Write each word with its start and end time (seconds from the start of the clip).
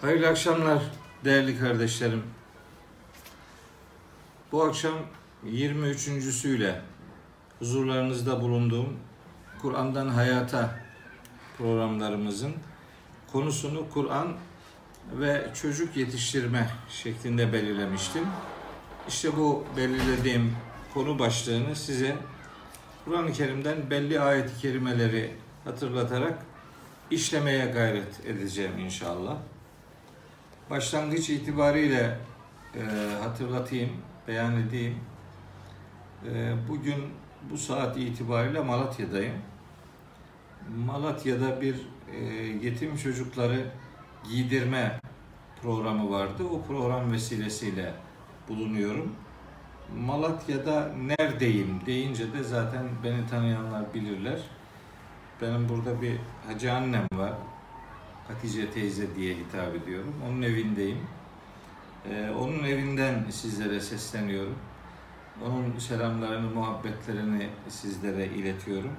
Hayırlı 0.00 0.28
akşamlar 0.28 0.82
değerli 1.24 1.58
kardeşlerim. 1.58 2.22
Bu 4.52 4.62
akşam 4.62 4.94
23.süyle 5.46 6.80
huzurlarınızda 7.58 8.40
bulunduğum 8.40 8.96
Kur'an'dan 9.62 10.08
Hayata 10.08 10.80
programlarımızın 11.58 12.52
konusunu 13.32 13.86
Kur'an 13.94 14.36
ve 15.12 15.46
çocuk 15.62 15.96
yetiştirme 15.96 16.70
şeklinde 16.88 17.52
belirlemiştim. 17.52 18.26
İşte 19.08 19.36
bu 19.36 19.64
belirlediğim 19.76 20.56
konu 20.94 21.18
başlığını 21.18 21.76
size 21.76 22.16
Kur'an-ı 23.04 23.32
Kerim'den 23.32 23.90
belli 23.90 24.20
ayet-i 24.20 24.60
kerimeleri 24.60 25.34
hatırlatarak 25.64 26.46
işlemeye 27.10 27.66
gayret 27.66 28.26
edeceğim 28.26 28.78
inşallah. 28.78 29.36
Başlangıç 30.70 31.30
itibariyle 31.30 32.18
e, 32.74 32.80
hatırlatayım, 33.22 33.90
beyan 34.28 34.60
edeyim. 34.60 34.98
E, 36.26 36.54
bugün 36.68 37.04
bu 37.50 37.58
saat 37.58 37.96
itibariyle 37.96 38.60
Malatya'dayım. 38.60 39.34
Malatya'da 40.86 41.60
bir 41.60 41.76
e, 42.12 42.24
yetim 42.62 42.96
çocukları 42.96 43.70
giydirme 44.30 45.00
programı 45.62 46.10
vardı. 46.10 46.44
O 46.52 46.62
program 46.62 47.12
vesilesiyle 47.12 47.94
bulunuyorum. 48.48 49.14
Malatya'da 49.98 50.92
neredeyim 50.96 51.80
deyince 51.86 52.32
de 52.32 52.42
zaten 52.42 52.82
beni 53.04 53.26
tanıyanlar 53.26 53.94
bilirler. 53.94 54.40
Benim 55.42 55.68
burada 55.68 56.02
bir 56.02 56.16
hacı 56.46 56.72
annem 56.72 57.06
var. 57.12 57.32
Hatice 58.30 58.70
teyze 58.70 59.14
diye 59.16 59.34
hitap 59.34 59.74
ediyorum. 59.74 60.14
Onun 60.28 60.42
evindeyim. 60.42 60.98
Ee, 62.10 62.30
onun 62.38 62.64
evinden 62.64 63.24
sizlere 63.30 63.80
sesleniyorum. 63.80 64.54
Onun 65.46 65.78
selamlarını, 65.78 66.50
muhabbetlerini 66.50 67.48
sizlere 67.68 68.26
iletiyorum. 68.26 68.92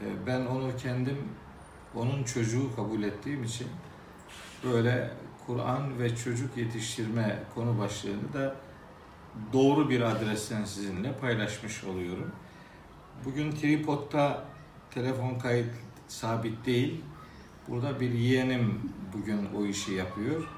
Ee, 0.00 0.26
ben 0.26 0.46
onu 0.46 0.76
kendim, 0.76 1.18
onun 1.94 2.24
çocuğu 2.24 2.76
kabul 2.76 3.02
ettiğim 3.02 3.44
için 3.44 3.66
böyle 4.64 5.10
Kur'an 5.46 5.98
ve 5.98 6.16
çocuk 6.16 6.56
yetiştirme 6.56 7.38
konu 7.54 7.78
başlığını 7.78 8.32
da 8.32 8.56
doğru 9.52 9.90
bir 9.90 10.00
adresten 10.00 10.64
sizinle 10.64 11.12
paylaşmış 11.12 11.84
oluyorum. 11.84 12.32
Bugün 13.24 13.50
tripodta 13.50 14.44
telefon 14.90 15.38
kayıt 15.38 15.70
sabit 16.08 16.66
değil. 16.66 17.04
Burada 17.68 18.00
bir 18.00 18.10
yeğenim 18.10 18.92
bugün 19.12 19.48
o 19.58 19.66
işi 19.66 19.92
yapıyor. 19.92 20.48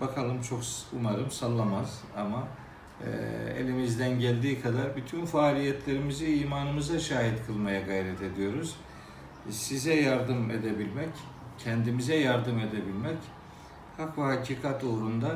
Bakalım 0.00 0.42
çok 0.42 0.60
umarım 0.92 1.30
sallamaz 1.30 2.02
ama 2.16 2.48
e, 3.04 3.10
elimizden 3.58 4.18
geldiği 4.18 4.60
kadar 4.60 4.96
bütün 4.96 5.26
faaliyetlerimizi 5.26 6.40
imanımıza 6.40 7.00
şahit 7.00 7.46
kılmaya 7.46 7.80
gayret 7.80 8.22
ediyoruz. 8.22 8.76
Size 9.50 9.94
yardım 9.94 10.50
edebilmek, 10.50 11.10
kendimize 11.58 12.16
yardım 12.16 12.58
edebilmek, 12.58 13.18
hak 13.96 14.18
ve 14.18 14.22
hakikat 14.22 14.84
uğrunda 14.84 15.34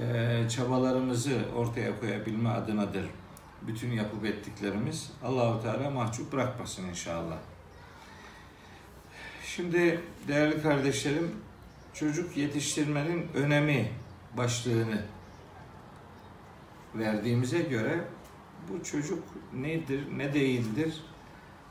e, 0.00 0.48
çabalarımızı 0.48 1.38
ortaya 1.56 2.00
koyabilme 2.00 2.48
adınadır. 2.48 3.06
Bütün 3.62 3.90
yapıp 3.90 4.24
ettiklerimiz 4.24 5.12
Allahu 5.24 5.62
Teala 5.62 5.90
mahcup 5.90 6.32
bırakmasın 6.32 6.88
inşallah. 6.88 7.38
Şimdi 9.56 10.00
değerli 10.28 10.62
kardeşlerim, 10.62 11.30
çocuk 11.94 12.36
yetiştirmenin 12.36 13.28
önemi 13.34 13.88
başlığını 14.36 15.02
verdiğimize 16.94 17.58
göre 17.58 18.04
bu 18.68 18.84
çocuk 18.84 19.22
nedir, 19.54 20.04
ne 20.16 20.34
değildir? 20.34 21.04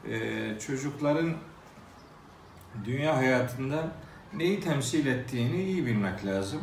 Ee, 0.09 0.59
çocukların 0.67 1.33
dünya 2.85 3.17
hayatında 3.17 3.91
neyi 4.33 4.59
temsil 4.59 5.05
ettiğini 5.05 5.63
iyi 5.63 5.85
bilmek 5.85 6.25
lazım. 6.25 6.61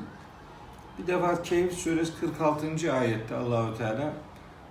Bir 0.98 1.06
defa 1.06 1.42
Keyif 1.42 1.72
suresi 1.72 2.20
46. 2.20 2.92
ayette 2.92 3.34
Allahu 3.34 3.78
Teala 3.78 4.12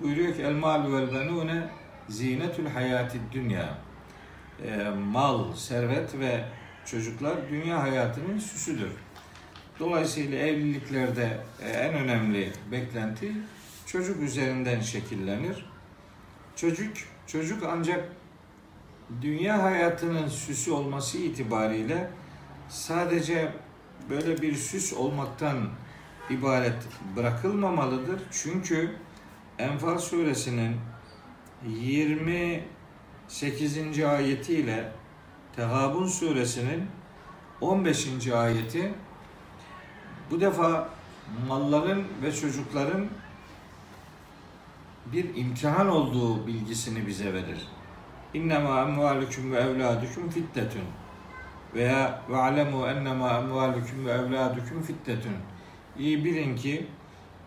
buyuruyor 0.02 0.36
ki 0.36 0.42
el 0.42 0.56
mal 0.56 0.94
vel 0.94 1.14
benune 1.14 1.70
zinetül 2.10 2.68
hayatid 2.68 3.22
dünya 3.32 3.87
e, 4.66 4.90
mal, 4.90 5.54
servet 5.54 6.20
ve 6.20 6.46
çocuklar 6.86 7.50
dünya 7.50 7.84
hayatının 7.84 8.40
süsüdür. 8.40 8.92
Dolayısıyla 9.80 10.38
evliliklerde 10.38 11.38
e, 11.62 11.70
en 11.70 11.94
önemli 11.94 12.52
beklenti 12.72 13.32
çocuk 13.86 14.22
üzerinden 14.22 14.82
şekillenir. 14.82 15.66
Çocuk 16.56 16.94
çocuk 17.28 17.64
ancak 17.64 18.10
dünya 19.22 19.64
hayatının 19.64 20.28
süsü 20.28 20.72
olması 20.72 21.18
itibariyle 21.18 22.10
sadece 22.70 23.52
böyle 24.10 24.42
bir 24.42 24.56
süs 24.56 24.94
olmaktan 24.94 25.70
ibaret 26.30 26.88
bırakılmamalıdır. 27.16 28.22
Çünkü 28.32 28.96
Enfal 29.60 29.98
suresinin 29.98 30.76
20 31.68 32.64
8. 33.28 34.04
ayetiyle 34.04 34.92
Tegabun 35.56 36.08
suresinin 36.08 36.88
15. 37.62 38.28
ayeti 38.28 38.94
bu 40.32 40.42
defa 40.42 40.90
malların 41.48 42.04
ve 42.24 42.32
çocukların 42.32 43.08
bir 45.06 45.36
imtihan 45.36 45.90
olduğu 45.90 46.48
bilgisini 46.48 47.08
bize 47.08 47.34
verir. 47.34 47.68
İnnemâ 48.34 48.82
emvâlüküm 48.82 49.52
ve 49.52 49.58
evlâdüküm 49.58 50.30
fitnetün 50.30 50.84
veya 51.76 52.22
ve 52.30 52.38
alemu 52.38 52.88
ennemâ 52.88 53.38
emvâlüküm 53.38 54.06
ve 54.06 54.12
evlâdüküm 54.12 54.82
fitnetün. 54.82 55.34
İyi 56.00 56.26
bilin 56.26 56.56
ki 56.56 56.88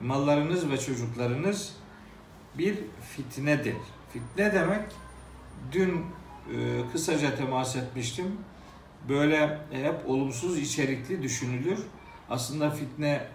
mallarınız 0.01 0.71
ve 0.71 0.79
çocuklarınız 0.79 1.77
bir 2.59 2.79
fitnedir. 3.17 3.77
Fitne 4.13 4.53
demek 4.53 4.83
dün 5.73 6.07
e, 6.55 6.81
kısaca 6.93 7.35
temas 7.35 7.77
etmiştim. 7.77 8.37
Böyle 9.09 9.59
hep 9.71 10.09
olumsuz 10.09 10.59
içerikli 10.59 11.23
düşünülür. 11.23 11.79
Aslında 12.31 12.71
fitne 12.71 13.27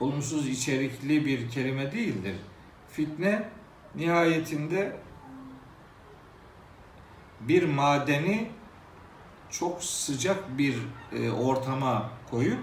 olumsuz 0.00 0.48
içerikli 0.48 1.26
bir 1.26 1.50
kelime 1.50 1.92
değildir. 1.92 2.36
Fitne 2.90 3.48
nihayetinde 3.94 4.96
bir 7.40 7.62
madeni 7.68 8.48
çok 9.50 9.84
sıcak 9.84 10.58
bir 10.58 10.76
e, 11.12 11.30
ortama 11.30 12.10
koyup 12.30 12.60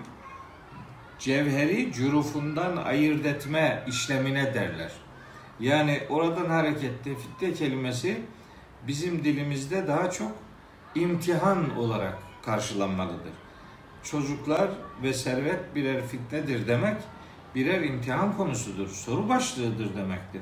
cevheri 1.20 1.94
cürufundan 1.94 2.78
ayırt 2.78 3.26
etme 3.26 3.84
işlemine 3.88 4.54
derler. 4.54 4.92
Yani 5.60 6.02
oradan 6.10 6.50
hareketle 6.50 7.16
fitne 7.16 7.54
kelimesi 7.54 8.22
bizim 8.88 9.24
dilimizde 9.24 9.88
daha 9.88 10.12
çok 10.12 10.32
imtihan 10.96 11.78
olarak 11.78 12.18
karşılanmalıdır. 12.46 13.34
Çocuklar 14.04 14.70
ve 15.04 15.14
servet 15.14 15.76
birer 15.76 16.08
fitnedir 16.08 16.68
demek, 16.68 16.98
birer 17.56 17.82
imtihan 17.82 18.38
konusudur, 18.38 18.88
soru 18.88 19.30
başlığıdır 19.30 19.96
demektir. 19.96 20.42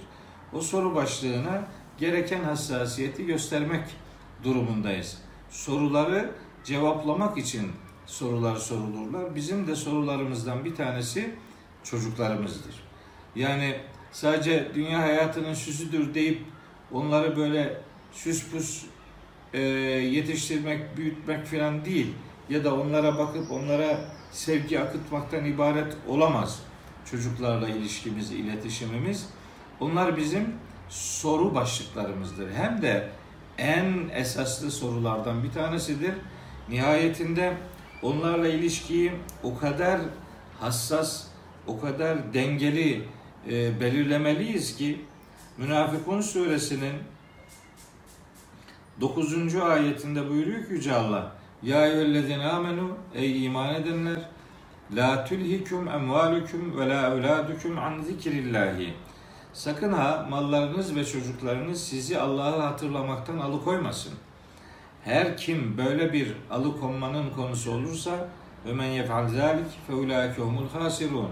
O 0.54 0.62
soru 0.62 0.96
başlığına 0.96 1.68
gereken 1.98 2.44
hassasiyeti 2.44 3.26
göstermek 3.26 3.84
durumundayız. 4.44 5.18
Soruları 5.50 6.32
cevaplamak 6.64 7.38
için 7.38 7.72
sorular 8.06 8.56
sorulurlar. 8.56 9.36
Bizim 9.36 9.68
de 9.68 9.76
sorularımızdan 9.76 10.66
bir 10.66 10.76
tanesi 10.76 11.36
çocuklarımızdır. 11.84 12.76
Yani 13.36 13.76
sadece 14.12 14.72
dünya 14.76 15.02
hayatının 15.02 15.54
süsüdür 15.54 16.14
deyip 16.14 16.42
onları 16.92 17.38
böyle 17.38 17.82
süs 18.12 18.52
pus 18.52 18.86
e, 19.54 19.60
yetiştirmek, 19.62 20.98
büyütmek 20.98 21.46
falan 21.46 21.86
değil. 21.86 22.14
Ya 22.50 22.64
da 22.64 22.76
onlara 22.76 23.18
bakıp 23.18 23.52
onlara 23.52 24.00
sevgi 24.32 24.80
akıtmaktan 24.80 25.46
ibaret 25.46 25.98
olamaz 26.08 26.62
çocuklarla 27.12 27.70
ilişkimiz, 27.70 28.32
iletişimimiz. 28.32 29.30
Onlar 29.80 30.18
bizim 30.18 30.54
soru 30.90 31.56
başlıklarımızdır. 31.56 32.52
Hem 32.52 32.82
de 32.82 33.10
en 33.58 34.10
esaslı 34.14 34.72
sorulardan 34.72 35.44
bir 35.44 35.52
tanesidir. 35.52 36.14
Nihayetinde 36.70 37.54
onlarla 38.02 38.48
ilişkiyi 38.48 39.12
o 39.44 39.58
kadar 39.58 40.02
hassas, 40.60 41.26
o 41.68 41.80
kadar 41.80 42.34
dengeli 42.34 43.04
e, 43.50 43.80
belirlemeliyiz 43.80 44.78
ki 44.78 45.02
Münafıkun 45.58 46.22
suresinin 46.22 46.94
9. 49.02 49.56
ayetinde 49.56 50.30
buyuruyor 50.30 50.66
ki 50.66 50.74
Yüce 50.74 50.94
Allah 50.94 51.32
Ya 51.64 51.88
eyyühellezine 51.88 52.46
amenu 52.46 52.92
ey 53.16 53.46
iman 53.46 53.76
edenler 53.76 54.20
La 54.96 55.26
tulhikum 55.26 55.88
emvalukum 55.88 56.80
ve 56.80 56.90
la 56.90 57.16
evladukum 57.16 57.78
an 57.78 58.02
zikrillahi. 58.02 58.94
Sakın 59.54 59.94
ha 59.94 60.28
mallarınız 60.30 60.96
ve 60.96 61.06
çocuklarınız 61.06 61.84
sizi 61.84 62.20
Allah'ı 62.20 62.62
hatırlamaktan 62.62 63.38
alıkoymasın. 63.38 64.14
Her 65.04 65.38
kim 65.38 65.78
böyle 65.78 66.14
bir 66.14 66.34
alıkonmanın 66.52 67.30
konusu 67.30 67.72
olursa 67.72 68.28
ve 68.66 68.74
men 68.74 68.88
yef'al 68.88 69.28
zalik 69.28 69.88
fe 69.88 69.94
ulaike 69.94 70.42
hasirun. 70.74 71.30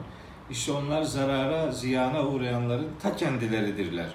İşte 0.51 0.71
onlar 0.71 1.01
zarara, 1.01 1.71
ziyana 1.71 2.27
uğrayanların 2.27 2.87
ta 3.01 3.15
kendileridirler. 3.15 4.13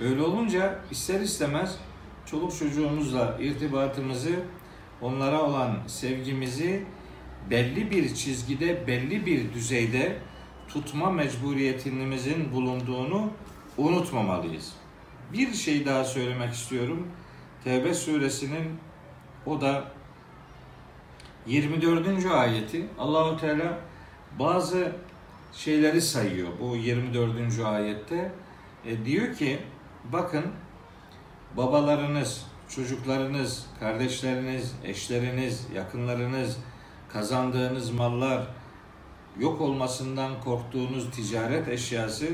Öyle 0.00 0.22
olunca 0.22 0.78
ister 0.90 1.20
istemez 1.20 1.78
çoluk 2.26 2.58
çocuğumuzla 2.58 3.38
irtibatımızı, 3.40 4.34
onlara 5.00 5.42
olan 5.42 5.78
sevgimizi 5.86 6.84
belli 7.50 7.90
bir 7.90 8.14
çizgide, 8.14 8.86
belli 8.86 9.26
bir 9.26 9.54
düzeyde 9.54 10.18
tutma 10.68 11.10
mecburiyetimizin 11.10 12.52
bulunduğunu 12.52 13.30
unutmamalıyız. 13.76 14.72
Bir 15.32 15.52
şey 15.52 15.86
daha 15.86 16.04
söylemek 16.04 16.52
istiyorum. 16.52 17.08
Tevbe 17.64 17.94
suresinin 17.94 18.78
o 19.46 19.60
da 19.60 19.84
24. 21.46 22.26
ayeti 22.26 22.86
Allahu 22.98 23.36
Teala 23.36 23.78
bazı 24.38 24.92
şeyleri 25.52 26.00
sayıyor 26.00 26.48
bu 26.60 26.76
24. 26.76 27.60
ayette. 27.64 28.32
E, 28.86 29.04
diyor 29.04 29.34
ki 29.34 29.58
bakın 30.12 30.44
babalarınız, 31.56 32.46
çocuklarınız, 32.68 33.66
kardeşleriniz, 33.80 34.74
eşleriniz, 34.84 35.66
yakınlarınız, 35.74 36.56
kazandığınız 37.08 37.90
mallar, 37.90 38.42
yok 39.38 39.60
olmasından 39.60 40.40
korktuğunuz 40.40 41.10
ticaret 41.10 41.68
eşyası, 41.68 42.26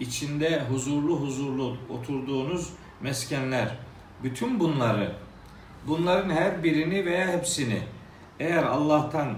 içinde 0.00 0.62
huzurlu 0.70 1.20
huzurlu 1.20 1.76
oturduğunuz 1.88 2.70
meskenler, 3.00 3.78
bütün 4.22 4.60
bunları, 4.60 5.12
bunların 5.86 6.30
her 6.30 6.64
birini 6.64 7.04
veya 7.04 7.28
hepsini 7.28 7.82
eğer 8.40 8.62
Allah'tan, 8.62 9.34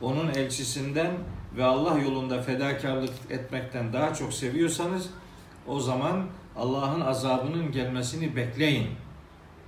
onun 0.00 0.28
elçisinden 0.28 1.10
ve 1.56 1.64
Allah 1.64 1.98
yolunda 1.98 2.42
fedakarlık 2.42 3.12
etmekten 3.30 3.92
daha 3.92 4.14
çok 4.14 4.32
seviyorsanız 4.32 5.10
o 5.66 5.80
zaman 5.80 6.26
Allah'ın 6.56 7.00
azabının 7.00 7.72
gelmesini 7.72 8.36
bekleyin. 8.36 8.88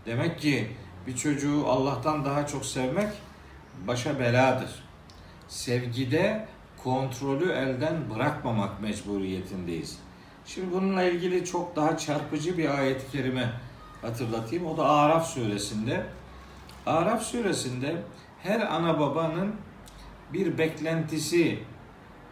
Demek 0.07 0.41
ki 0.41 0.69
bir 1.07 1.17
çocuğu 1.17 1.67
Allah'tan 1.67 2.25
daha 2.25 2.47
çok 2.47 2.67
sevmek 2.67 3.09
başa 3.87 4.19
beladır. 4.19 4.85
Sevgide 5.49 6.49
kontrolü 6.85 7.53
elden 7.53 8.11
bırakmamak 8.15 8.81
mecburiyetindeyiz. 8.83 9.99
Şimdi 10.47 10.73
bununla 10.73 11.03
ilgili 11.03 11.45
çok 11.45 11.77
daha 11.77 11.99
çarpıcı 11.99 12.59
bir 12.59 12.79
ayet-i 12.79 13.13
kerime 13.13 13.53
hatırlatayım. 14.03 14.67
O 14.67 14.77
da 14.77 14.89
Araf 14.89 15.27
suresinde. 15.27 16.07
Araf 16.87 17.23
suresinde 17.23 18.03
her 18.43 18.61
ana 18.61 19.01
babanın 19.01 19.55
bir 20.33 20.59
beklentisi 20.59 21.59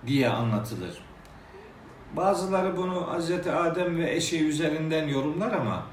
diye 0.06 0.28
anlatılır. 0.28 1.12
Bazıları 2.17 2.76
bunu 2.76 3.19
Hz. 3.19 3.31
Adem 3.47 3.99
ve 3.99 4.14
eşi 4.14 4.47
üzerinden 4.47 5.09
yorumlar 5.09 5.53
ama 5.53 5.87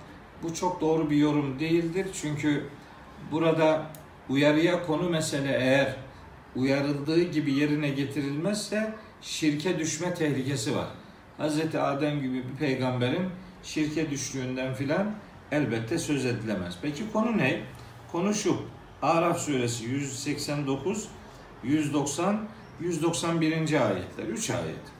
bu 0.43 0.53
çok 0.53 0.81
doğru 0.81 1.09
bir 1.09 1.17
yorum 1.17 1.59
değildir. 1.59 2.07
Çünkü 2.21 2.65
burada 3.31 3.85
uyarıya 4.29 4.85
konu 4.85 5.09
mesele 5.09 5.57
eğer 5.59 5.95
uyarıldığı 6.55 7.23
gibi 7.23 7.53
yerine 7.53 7.89
getirilmezse 7.89 8.93
şirke 9.21 9.79
düşme 9.79 10.13
tehlikesi 10.13 10.75
var. 10.75 10.87
Hz. 11.39 11.75
Adem 11.75 12.21
gibi 12.21 12.43
bir 12.51 12.57
peygamberin 12.59 13.29
şirke 13.63 14.09
düştüğünden 14.11 14.73
filan 14.73 15.11
elbette 15.51 15.97
söz 15.97 16.25
edilemez. 16.25 16.77
Peki 16.81 17.03
konu 17.13 17.37
ne? 17.37 17.61
Konu 18.11 18.33
şu. 18.33 18.57
Araf 19.01 19.39
suresi 19.39 19.85
189, 19.85 21.07
190, 21.63 22.39
191. 22.81 23.51
ayetler. 23.57 24.23
3 24.27 24.49
ayet. 24.49 24.98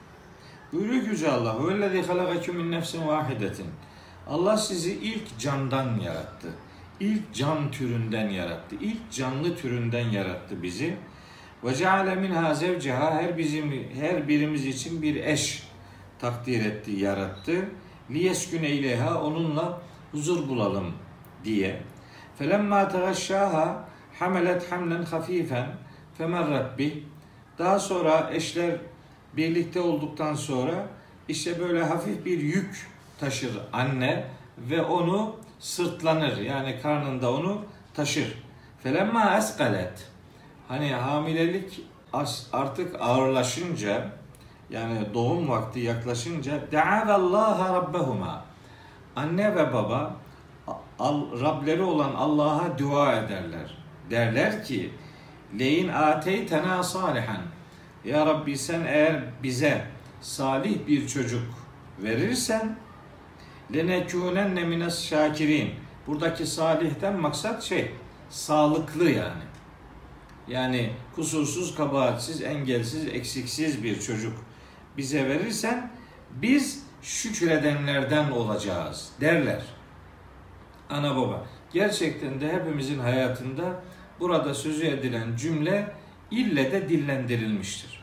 Buyuruyor 0.72 1.04
ki 1.04 1.10
Yüce 1.10 1.31
Allah 1.31 1.50
وَاَلَّذ۪ي 1.50 2.02
خَلَقَكُمْ 2.02 2.52
مِنْ 2.52 2.81
نَفْسٍ 2.81 2.96
وَاحِدَةٍ 2.96 3.62
Allah 4.28 4.56
sizi 4.56 4.92
ilk 4.92 5.38
candan 5.38 6.00
yarattı. 6.00 6.48
İlk 7.00 7.34
can 7.34 7.70
türünden 7.70 8.28
yarattı. 8.28 8.76
İlk 8.81 9.12
canlı 9.12 9.56
türünden 9.56 10.08
yarattı 10.08 10.62
bizi. 10.62 10.96
Ve 11.64 11.75
ceale 11.75 12.14
minha 12.14 12.54
zevceha 12.54 13.14
her 13.14 13.38
bizim 13.38 13.88
her 14.00 14.28
birimiz 14.28 14.66
için 14.66 15.02
bir 15.02 15.16
eş 15.16 15.62
takdir 16.19 16.64
etti, 16.64 16.90
yarattı. 16.90 17.69
Liyesküne 18.10 18.70
ileyha 18.70 19.22
onunla 19.22 19.81
huzur 20.12 20.48
bulalım 20.48 20.92
diye. 21.44 21.82
Felemma 22.38 22.88
tegaşşaha 22.88 23.88
hamelet 24.19 24.72
hamlen 24.72 25.02
hafifen 25.02 25.66
femerrat 26.19 26.78
bih. 26.78 26.92
Daha 27.58 27.78
sonra 27.78 28.31
eşler 28.34 28.76
birlikte 29.37 29.81
olduktan 29.81 30.33
sonra 30.33 30.87
işte 31.27 31.59
böyle 31.59 31.83
hafif 31.83 32.25
bir 32.25 32.39
yük 32.39 32.87
taşır 33.19 33.59
anne 33.73 34.25
ve 34.57 34.81
onu 34.81 35.35
sırtlanır. 35.59 36.37
Yani 36.37 36.79
karnında 36.81 37.33
onu 37.33 37.61
taşır. 37.93 38.43
Felemma 38.83 39.37
eskalet. 39.37 40.07
Hani 40.67 40.93
hamilelik 40.93 41.81
artık 42.53 43.01
ağırlaşınca 43.01 44.09
yani 44.69 45.13
doğum 45.13 45.49
vakti 45.49 45.79
yaklaşınca 45.79 46.61
Allah 47.07 47.73
rabbehuma. 47.73 48.45
Anne 49.15 49.55
ve 49.55 49.73
baba 49.73 50.15
Rableri 51.41 51.81
olan 51.81 52.13
Allah'a 52.15 52.77
dua 52.77 53.15
ederler. 53.15 53.77
Derler 54.09 54.63
ki 54.65 54.93
leyin 55.59 55.87
ateytena 55.87 56.83
salihan 56.83 57.41
ya 58.05 58.25
Rabbi 58.25 58.57
sen 58.57 58.81
eğer 58.85 59.23
bize 59.43 59.85
salih 60.21 60.87
bir 60.87 61.07
çocuk 61.07 61.43
verirsen 62.03 62.75
lenekûnenne 63.73 64.63
mines 64.63 65.05
şakirin. 65.05 65.71
Buradaki 66.07 66.45
salihten 66.45 67.19
maksat 67.19 67.63
şey 67.63 67.91
sağlıklı 68.29 69.09
yani. 69.09 69.43
Yani 70.47 70.89
kusursuz, 71.15 71.75
kabahatsiz, 71.75 72.41
engelsiz, 72.41 73.07
eksiksiz 73.07 73.83
bir 73.83 73.99
çocuk 73.99 74.33
bize 74.97 75.29
verirsen 75.29 75.91
biz 76.31 76.83
şükredenlerden 77.01 78.31
olacağız 78.31 79.09
derler. 79.21 79.61
Ana 80.89 81.15
baba. 81.15 81.45
Gerçekten 81.73 82.41
de 82.41 82.53
hepimizin 82.53 82.99
hayatında 82.99 83.81
burada 84.19 84.53
sözü 84.53 84.85
edilen 84.87 85.35
cümle 85.35 85.94
ille 86.31 86.71
de 86.71 86.90
dillendirilmiştir. 86.90 88.00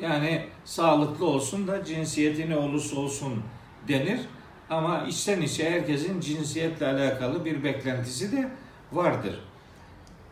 Yani 0.00 0.44
sağlıklı 0.64 1.26
olsun 1.26 1.68
da 1.68 1.84
cinsiyeti 1.84 2.50
ne 2.50 2.56
olursa 2.56 2.96
olsun 2.96 3.42
denir. 3.88 4.20
Ama 4.70 5.04
içten 5.08 5.40
içe 5.40 5.70
herkesin 5.70 6.20
cinsiyetle 6.20 6.86
alakalı 6.86 7.44
bir 7.44 7.64
beklentisi 7.64 8.32
de 8.32 8.48
vardır. 8.92 9.40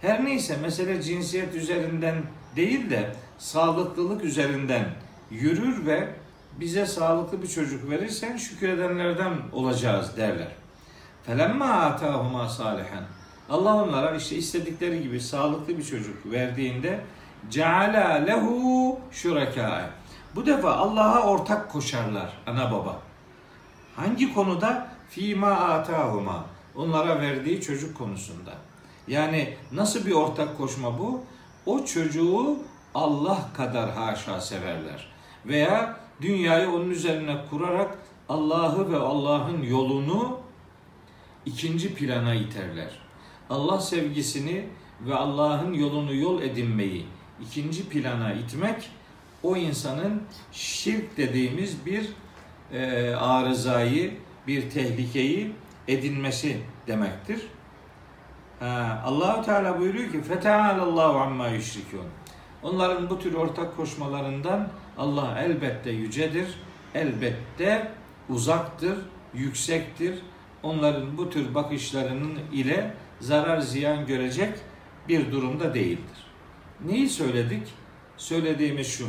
Her 0.00 0.25
neyse 0.25 0.57
mesele 0.57 1.03
cinsiyet 1.03 1.55
üzerinden 1.55 2.23
değil 2.57 2.91
de 2.91 3.12
sağlıklılık 3.38 4.25
üzerinden 4.25 4.85
yürür 5.31 5.87
ve 5.87 6.09
bize 6.61 6.87
sağlıklı 6.87 7.43
bir 7.43 7.49
çocuk 7.49 7.91
verirsen 7.91 8.37
şükredenlerden 8.37 9.33
olacağız 9.53 10.17
derler. 10.17 10.49
Felemma 11.26 11.67
atahuma 11.67 12.49
salihan. 12.49 13.05
Allah 13.50 13.75
onlara 13.75 14.17
işte 14.17 14.37
istedikleri 14.37 15.03
gibi 15.03 15.21
sağlıklı 15.21 15.79
bir 15.79 15.85
çocuk 15.85 16.33
verdiğinde 16.33 17.00
ceala 17.50 18.08
lehu 18.08 19.00
şuraka. 19.10 19.90
Bu 20.34 20.46
defa 20.46 20.72
Allah'a 20.72 21.22
ortak 21.22 21.70
koşarlar 21.70 22.32
ana 22.46 22.72
baba. 22.72 22.98
Hangi 23.96 24.34
konuda? 24.34 24.88
Fima 25.10 25.50
atahuma. 25.50 26.44
Onlara 26.76 27.20
verdiği 27.20 27.60
çocuk 27.60 27.98
konusunda. 27.98 28.54
Yani 29.08 29.56
nasıl 29.72 30.06
bir 30.06 30.12
ortak 30.12 30.58
koşma 30.58 30.98
bu? 30.98 31.20
O 31.66 31.84
çocuğu 31.84 32.56
Allah 32.94 33.38
kadar 33.56 33.90
haşa 33.90 34.40
severler. 34.40 35.08
Veya 35.46 35.96
dünyayı 36.20 36.70
onun 36.70 36.90
üzerine 36.90 37.36
kurarak 37.50 37.98
Allah'ı 38.28 38.92
ve 38.92 38.96
Allah'ın 38.96 39.62
yolunu 39.62 40.38
ikinci 41.46 41.94
plana 41.94 42.34
iterler. 42.34 42.98
Allah 43.50 43.80
sevgisini 43.80 44.68
ve 45.00 45.14
Allah'ın 45.14 45.72
yolunu 45.72 46.14
yol 46.14 46.42
edinmeyi 46.42 47.06
ikinci 47.43 47.88
plana 47.88 48.33
itmek 48.33 48.91
o 49.43 49.57
insanın 49.57 50.23
şirk 50.53 51.17
dediğimiz 51.17 51.87
bir 51.87 52.09
e, 52.73 53.14
arızayı, 53.14 54.14
bir 54.47 54.71
tehlikeyi 54.71 55.53
edinmesi 55.88 56.61
demektir. 56.87 57.41
Allahu 59.05 59.45
Teala 59.45 59.81
buyuruyor 59.81 60.12
ki 60.12 60.49
Allahu 60.50 61.19
amma 61.19 61.49
yüşrikûn. 61.49 62.07
Onların 62.62 63.11
bu 63.11 63.19
tür 63.19 63.35
ortak 63.35 63.76
koşmalarından 63.76 64.69
Allah 64.99 65.38
elbette 65.38 65.91
yücedir, 65.91 66.47
elbette 66.95 67.93
uzaktır, 68.29 68.99
yüksektir. 69.35 70.19
Onların 70.62 71.17
bu 71.17 71.31
tür 71.31 71.55
bakışlarının 71.55 72.38
ile 72.53 72.95
zarar 73.21 73.61
ziyan 73.61 74.07
görecek 74.07 74.59
bir 75.09 75.33
durumda 75.33 75.75
değildir. 75.75 76.24
Neyi 76.81 77.09
söyledik? 77.09 77.62
Söylediğimiz 78.16 78.87
şu. 78.87 79.09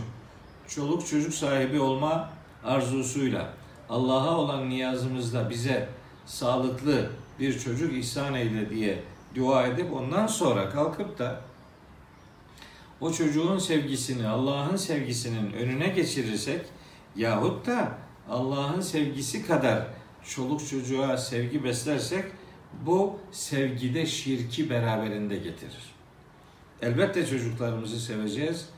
Çoluk 0.67 1.07
çocuk 1.07 1.33
sahibi 1.33 1.79
olma 1.79 2.29
arzusuyla 2.63 3.53
Allah'a 3.89 4.37
olan 4.37 4.69
niyazımızda 4.69 5.49
bize 5.49 5.89
sağlıklı 6.25 7.09
bir 7.39 7.59
çocuk 7.59 7.93
ihsan 7.93 8.33
eyle 8.33 8.69
diye 8.69 9.03
dua 9.35 9.67
edip 9.67 9.93
ondan 9.93 10.27
sonra 10.27 10.69
kalkıp 10.69 11.19
da 11.19 11.41
o 13.01 13.11
çocuğun 13.11 13.57
sevgisini 13.57 14.27
Allah'ın 14.27 14.75
sevgisinin 14.75 15.53
önüne 15.53 15.87
geçirirsek 15.87 16.61
yahut 17.15 17.67
da 17.67 17.91
Allah'ın 18.29 18.81
sevgisi 18.81 19.47
kadar 19.47 19.87
çoluk 20.23 20.67
çocuğa 20.69 21.17
sevgi 21.17 21.63
beslersek 21.63 22.25
bu 22.85 23.19
sevgide 23.31 24.05
şirki 24.05 24.69
beraberinde 24.69 25.35
getirir. 25.35 25.94
Elbette 26.85 27.25
çocuklarımızı 27.25 27.99
seveceğiz. 27.99 28.69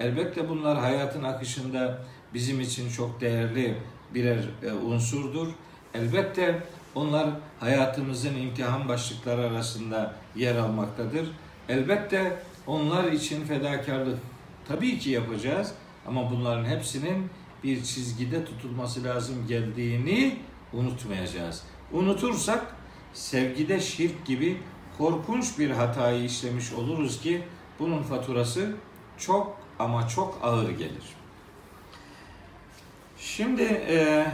Elbette 0.00 0.48
bunlar 0.48 0.78
hayatın 0.78 1.22
akışında 1.22 1.98
bizim 2.34 2.60
için 2.60 2.90
çok 2.90 3.20
değerli 3.20 3.74
birer 4.14 4.44
e, 4.62 4.72
unsurdur. 4.72 5.48
Elbette 5.94 6.62
onlar 6.94 7.30
hayatımızın 7.60 8.34
imtihan 8.34 8.88
başlıkları 8.88 9.40
arasında 9.40 10.14
yer 10.36 10.56
almaktadır. 10.56 11.28
Elbette 11.68 12.38
onlar 12.66 13.04
için 13.04 13.44
fedakarlık 13.44 14.18
tabii 14.68 14.98
ki 14.98 15.10
yapacağız 15.10 15.72
ama 16.06 16.30
bunların 16.30 16.64
hepsinin 16.64 17.30
bir 17.64 17.82
çizgide 17.82 18.44
tutulması 18.44 19.04
lazım 19.04 19.46
geldiğini 19.48 20.38
unutmayacağız. 20.72 21.62
Unutursak 21.92 22.76
sevgide 23.12 23.80
şirk 23.80 24.26
gibi 24.26 24.60
korkunç 24.98 25.58
bir 25.58 25.70
hatayı 25.70 26.24
işlemiş 26.24 26.72
oluruz 26.72 27.20
ki 27.20 27.42
bunun 27.78 28.02
faturası 28.02 28.72
çok 29.18 29.56
ama 29.78 30.08
çok 30.08 30.38
ağır 30.42 30.70
gelir. 30.70 31.16
Şimdi 33.18 33.62
e, 33.62 34.26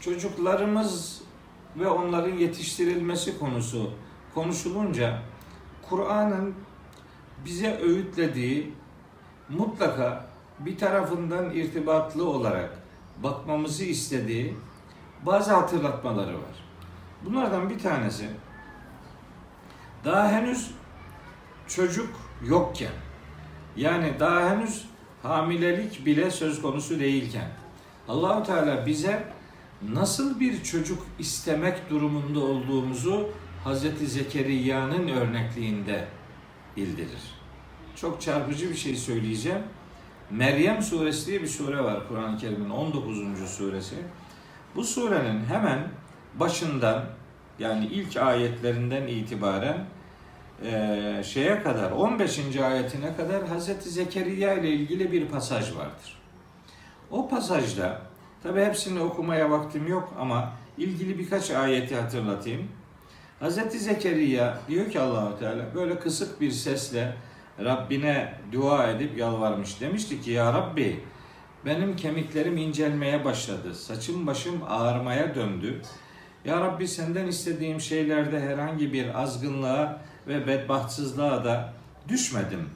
çocuklarımız 0.00 1.22
ve 1.76 1.88
onların 1.88 2.36
yetiştirilmesi 2.36 3.38
konusu 3.38 3.90
konuşulunca 4.34 5.22
Kur'an'ın 5.88 6.54
bize 7.44 7.78
öğütlediği 7.82 8.74
mutlaka 9.48 10.26
bir 10.58 10.78
tarafından 10.78 11.50
irtibatlı 11.50 12.28
olarak 12.28 12.78
bakmamızı 13.22 13.84
istediği 13.84 14.56
bazı 15.26 15.52
hatırlatmaları 15.52 16.34
var. 16.34 16.64
Bunlardan 17.24 17.70
bir 17.70 17.78
tanesi 17.78 18.28
daha 20.04 20.28
henüz 20.28 20.70
çocuk 21.74 22.08
yokken 22.46 22.92
yani 23.76 24.12
daha 24.20 24.50
henüz 24.50 24.84
hamilelik 25.22 26.06
bile 26.06 26.30
söz 26.30 26.62
konusu 26.62 27.00
değilken 27.00 27.48
Allahu 28.08 28.42
Teala 28.42 28.86
bize 28.86 29.24
nasıl 29.88 30.40
bir 30.40 30.62
çocuk 30.62 31.06
istemek 31.18 31.90
durumunda 31.90 32.40
olduğumuzu 32.40 33.28
Hazreti 33.64 34.06
Zekeriya'nın 34.06 35.08
örnekliğinde 35.08 36.08
bildirir. 36.76 37.34
Çok 37.96 38.20
çarpıcı 38.20 38.70
bir 38.70 38.74
şey 38.74 38.96
söyleyeceğim. 38.96 39.62
Meryem 40.30 40.82
suresi 40.82 41.26
diye 41.26 41.42
bir 41.42 41.46
sure 41.46 41.84
var 41.84 42.08
Kur'an-ı 42.08 42.38
Kerim'in 42.38 42.70
19. 42.70 43.50
suresi. 43.50 43.96
Bu 44.74 44.84
surenin 44.84 45.44
hemen 45.44 45.88
başından 46.34 47.04
yani 47.58 47.86
ilk 47.86 48.16
ayetlerinden 48.16 49.06
itibaren 49.06 49.86
e, 50.64 51.22
şeye 51.24 51.62
kadar 51.62 51.90
15. 51.90 52.56
ayetine 52.56 53.16
kadar 53.16 53.46
Hazreti 53.48 53.90
Zekeriya 53.90 54.54
ile 54.54 54.68
ilgili 54.68 55.12
bir 55.12 55.26
pasaj 55.28 55.76
vardır. 55.76 56.22
O 57.10 57.28
pasajda 57.28 58.02
tabi 58.42 58.64
hepsini 58.64 59.00
okumaya 59.00 59.50
vaktim 59.50 59.86
yok 59.88 60.14
ama 60.18 60.52
ilgili 60.78 61.18
birkaç 61.18 61.50
ayeti 61.50 61.96
hatırlatayım. 61.96 62.68
Hazreti 63.40 63.78
Zekeriya 63.78 64.58
diyor 64.68 64.90
ki 64.90 65.00
Allahu 65.00 65.38
Teala 65.38 65.74
böyle 65.74 65.98
kısık 65.98 66.40
bir 66.40 66.50
sesle 66.50 67.16
Rabbine 67.64 68.34
dua 68.52 68.86
edip 68.90 69.18
yalvarmış. 69.18 69.80
Demişti 69.80 70.20
ki 70.20 70.30
ya 70.30 70.52
Rabbi 70.52 71.00
benim 71.64 71.96
kemiklerim 71.96 72.56
incelmeye 72.56 73.24
başladı. 73.24 73.74
Saçım 73.74 74.26
başım 74.26 74.60
ağarmaya 74.68 75.34
döndü. 75.34 75.82
Ya 76.44 76.60
Rabbi 76.60 76.88
senden 76.88 77.26
istediğim 77.26 77.80
şeylerde 77.80 78.40
herhangi 78.40 78.92
bir 78.92 79.22
azgınlığa 79.22 80.00
ve 80.26 80.46
bedbahtsızlığa 80.46 81.44
da 81.44 81.72
düşmedim. 82.08 82.68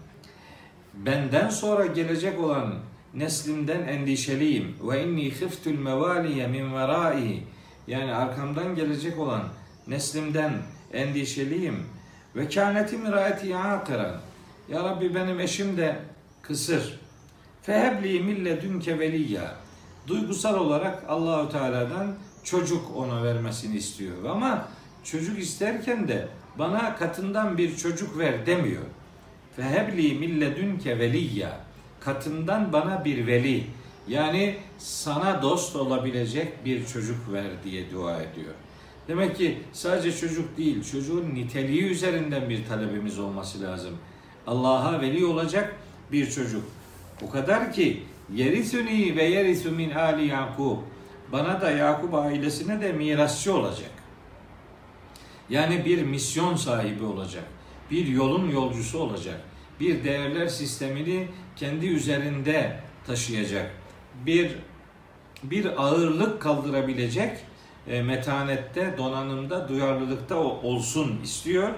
Benden 0.94 1.48
sonra 1.48 1.86
gelecek 1.86 2.40
olan 2.40 2.74
neslimden 3.14 3.82
endişeliyim. 3.82 4.76
Ve 4.82 5.04
inni 5.04 5.30
khiftul 5.30 5.78
mevaliye 5.78 6.46
min 6.46 6.74
verai. 6.74 7.42
Yani 7.86 8.14
arkamdan 8.14 8.74
gelecek 8.74 9.18
olan 9.18 9.42
neslimden 9.88 10.52
endişeliyim. 10.92 11.86
Ve 12.36 12.48
kâneti 12.48 12.96
mirayeti 12.96 13.56
akıran. 13.56 14.20
Ya 14.68 14.84
Rabbi 14.84 15.14
benim 15.14 15.40
eşim 15.40 15.76
de 15.76 15.96
kısır. 16.42 17.00
Fehebli 17.62 18.20
mille 18.20 18.62
dünke 18.62 18.98
veliyya. 18.98 19.54
Duygusal 20.06 20.54
olarak 20.54 21.04
Allahu 21.08 21.48
Teala'dan 21.48 22.14
çocuk 22.44 22.96
ona 22.96 23.24
vermesini 23.24 23.76
istiyor. 23.76 24.24
Ama 24.24 24.68
çocuk 25.04 25.38
isterken 25.38 26.08
de 26.08 26.28
bana 26.58 26.96
katından 26.96 27.58
bir 27.58 27.76
çocuk 27.76 28.18
ver 28.18 28.46
demiyor. 28.46 28.82
Fehebli 29.56 30.14
mille 30.14 30.56
dünke 30.56 30.98
veliyya. 30.98 31.60
Katından 32.00 32.72
bana 32.72 33.04
bir 33.04 33.26
veli. 33.26 33.64
Yani 34.08 34.56
sana 34.78 35.42
dost 35.42 35.76
olabilecek 35.76 36.64
bir 36.64 36.86
çocuk 36.86 37.32
ver 37.32 37.46
diye 37.64 37.90
dua 37.90 38.22
ediyor. 38.22 38.54
Demek 39.08 39.36
ki 39.36 39.58
sadece 39.72 40.12
çocuk 40.12 40.56
değil, 40.56 40.84
çocuğun 40.92 41.34
niteliği 41.34 41.82
üzerinden 41.82 42.48
bir 42.50 42.66
talebimiz 42.66 43.18
olması 43.18 43.62
lazım. 43.62 43.92
Allah'a 44.46 45.00
veli 45.00 45.26
olacak 45.26 45.76
bir 46.12 46.30
çocuk. 46.30 46.64
O 47.22 47.30
kadar 47.30 47.72
ki 47.72 48.02
yerisuni 48.34 49.16
ve 49.16 49.24
yerisu 49.24 49.70
min 49.70 49.90
ali 49.90 50.26
Yakub. 50.26 50.78
Bana 51.32 51.60
da 51.60 51.70
Yakup 51.70 52.14
ailesine 52.14 52.80
de 52.80 52.92
mirasçı 52.92 53.54
olacak. 53.54 53.90
Yani 55.50 55.84
bir 55.84 56.02
misyon 56.02 56.56
sahibi 56.56 57.04
olacak. 57.04 57.44
Bir 57.90 58.06
yolun 58.06 58.50
yolcusu 58.50 58.98
olacak. 58.98 59.40
Bir 59.80 60.04
değerler 60.04 60.46
sistemini 60.46 61.28
kendi 61.56 61.86
üzerinde 61.86 62.80
taşıyacak. 63.06 63.70
Bir 64.26 64.56
bir 65.42 65.82
ağırlık 65.82 66.42
kaldırabilecek 66.42 67.38
e, 67.88 68.02
metanette, 68.02 68.94
donanımda, 68.98 69.68
duyarlılıkta 69.68 70.36
olsun 70.36 71.20
istiyor. 71.22 71.70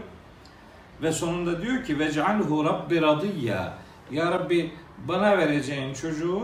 Ve 1.03 1.13
sonunda 1.13 1.63
diyor 1.63 1.85
ki 1.85 1.99
vec'alhu 1.99 2.65
rabbi 2.65 3.03
radiyya. 3.03 3.79
Ya 4.11 4.31
Rabbi 4.31 4.73
bana 5.09 5.39
vereceğin 5.39 5.95
çocuğu 5.95 6.43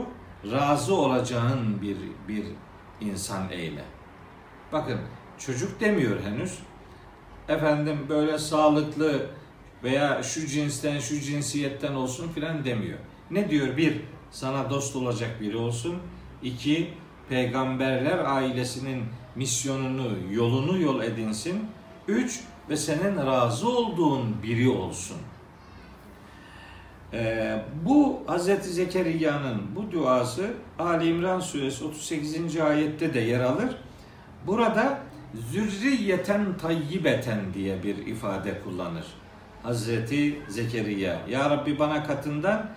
razı 0.53 0.95
olacağın 0.95 1.83
bir 1.83 1.97
bir 2.29 2.45
insan 3.01 3.51
eyle. 3.51 3.85
Bakın 4.73 5.01
çocuk 5.39 5.81
demiyor 5.81 6.23
henüz. 6.23 6.59
Efendim 7.49 8.07
böyle 8.09 8.39
sağlıklı 8.39 9.27
veya 9.85 10.23
şu 10.23 10.47
cinsten 10.47 10.99
şu 10.99 11.21
cinsiyetten 11.21 11.95
olsun 11.95 12.29
filan 12.29 12.65
demiyor. 12.65 12.99
Ne 13.31 13.51
diyor? 13.51 13.77
Bir, 13.77 14.01
sana 14.31 14.71
dost 14.71 14.97
olacak 14.97 15.41
biri 15.41 15.57
olsun. 15.57 15.97
İki, 16.43 16.91
peygamberler 17.29 18.19
ailesinin 18.19 19.03
misyonunu, 19.37 20.09
yolunu 20.31 20.81
yol 20.81 21.03
edinsin. 21.03 21.67
Üç, 22.09 22.41
ve 22.71 22.77
senin 22.77 23.17
razı 23.17 23.69
olduğun 23.69 24.43
biri 24.43 24.69
olsun. 24.69 25.17
Ee, 27.13 27.65
bu 27.85 28.23
Hz. 28.29 28.75
Zekeriya'nın 28.75 29.63
bu 29.77 29.93
duası 29.93 30.51
Ali 30.79 31.09
İmran 31.09 31.41
suresi 31.41 31.85
38. 31.85 32.57
ayette 32.61 33.15
de 33.15 33.21
yer 33.21 33.41
alır. 33.41 33.77
Burada 34.47 34.99
zürriyeten 35.53 36.59
tayyibeten 36.59 37.55
diye 37.55 37.83
bir 37.83 37.97
ifade 38.07 38.61
kullanır. 38.61 39.05
Hazreti 39.63 40.43
Zekeriya. 40.49 41.21
Ya 41.29 41.51
Rabbi 41.51 41.79
bana 41.79 42.05
katından 42.05 42.71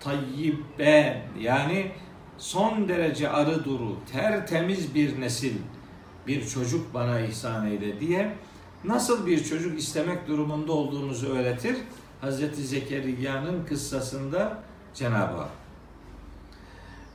tayyibe 0.00 1.22
yani 1.40 1.92
son 2.38 2.88
derece 2.88 3.28
arı 3.28 3.64
duru, 3.64 3.96
tertemiz 4.12 4.94
bir 4.94 5.20
nesil, 5.20 5.54
bir 6.26 6.48
çocuk 6.48 6.94
bana 6.94 7.20
ihsan 7.20 7.66
eyle 7.66 8.00
diye 8.00 8.34
nasıl 8.84 9.26
bir 9.26 9.44
çocuk 9.44 9.78
istemek 9.78 10.28
durumunda 10.28 10.72
olduğumuzu 10.72 11.28
öğretir. 11.28 11.76
Hazreti 12.20 12.62
Zekeriya'nın 12.62 13.64
kıssasında 13.64 14.58
Cenab-ı 14.94 15.36
Hak. 15.36 15.50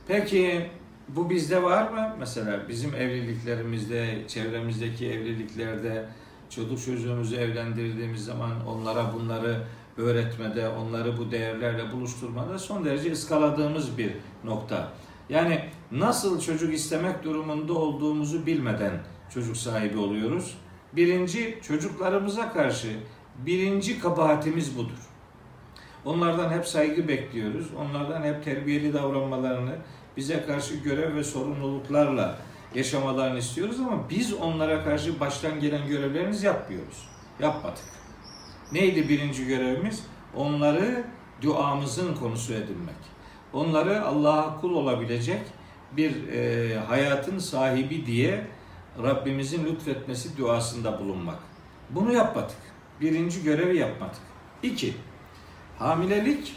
Peki 0.08 0.70
bu 1.08 1.30
bizde 1.30 1.62
var 1.62 1.90
mı? 1.90 2.16
Mesela 2.18 2.68
bizim 2.68 2.94
evliliklerimizde, 2.94 4.24
çevremizdeki 4.28 5.10
evliliklerde 5.10 6.04
çocuk 6.50 6.84
çocuğumuzu 6.84 7.36
evlendirdiğimiz 7.36 8.24
zaman 8.24 8.66
onlara 8.66 9.14
bunları 9.14 9.62
öğretmede, 9.96 10.68
onları 10.68 11.18
bu 11.18 11.30
değerlerle 11.30 11.92
buluşturmada 11.92 12.58
son 12.58 12.84
derece 12.84 13.12
ıskaladığımız 13.12 13.98
bir 13.98 14.12
nokta. 14.44 14.92
Yani 15.28 15.64
nasıl 15.92 16.40
çocuk 16.40 16.74
istemek 16.74 17.24
durumunda 17.24 17.72
olduğumuzu 17.72 18.46
bilmeden 18.46 18.92
çocuk 19.34 19.56
sahibi 19.56 19.98
oluyoruz. 19.98 20.58
Birinci 20.92 21.58
çocuklarımıza 21.62 22.52
karşı 22.52 22.88
birinci 23.46 24.00
kabahatimiz 24.00 24.78
budur. 24.78 25.08
Onlardan 26.04 26.50
hep 26.50 26.66
saygı 26.66 27.08
bekliyoruz. 27.08 27.66
Onlardan 27.74 28.22
hep 28.22 28.44
terbiyeli 28.44 28.94
davranmalarını, 28.94 29.76
bize 30.18 30.46
karşı 30.46 30.74
görev 30.74 31.14
ve 31.14 31.24
sorumluluklarla 31.24 32.38
yaşamalarını 32.74 33.38
istiyoruz 33.38 33.80
ama 33.80 34.10
biz 34.10 34.32
onlara 34.32 34.84
karşı 34.84 35.20
baştan 35.20 35.60
gelen 35.60 35.86
görevlerimizi 35.86 36.46
yapmıyoruz. 36.46 37.08
Yapmadık. 37.40 37.84
Neydi 38.72 39.08
birinci 39.08 39.46
görevimiz? 39.46 40.04
Onları 40.34 41.04
duamızın 41.42 42.14
konusu 42.14 42.52
edinmek. 42.52 42.96
Onları 43.52 44.04
Allah'a 44.04 44.60
kul 44.60 44.74
olabilecek 44.74 45.40
bir 45.92 46.28
e, 46.28 46.78
hayatın 46.78 47.38
sahibi 47.38 48.06
diye 48.06 48.46
Rabbimizin 49.02 49.64
lütfetmesi 49.64 50.38
duasında 50.38 51.00
bulunmak. 51.00 51.38
Bunu 51.90 52.12
yapmadık. 52.12 52.58
Birinci 53.00 53.42
görevi 53.42 53.76
yapmadık. 53.76 54.20
İki, 54.62 54.94
hamilelik 55.78 56.54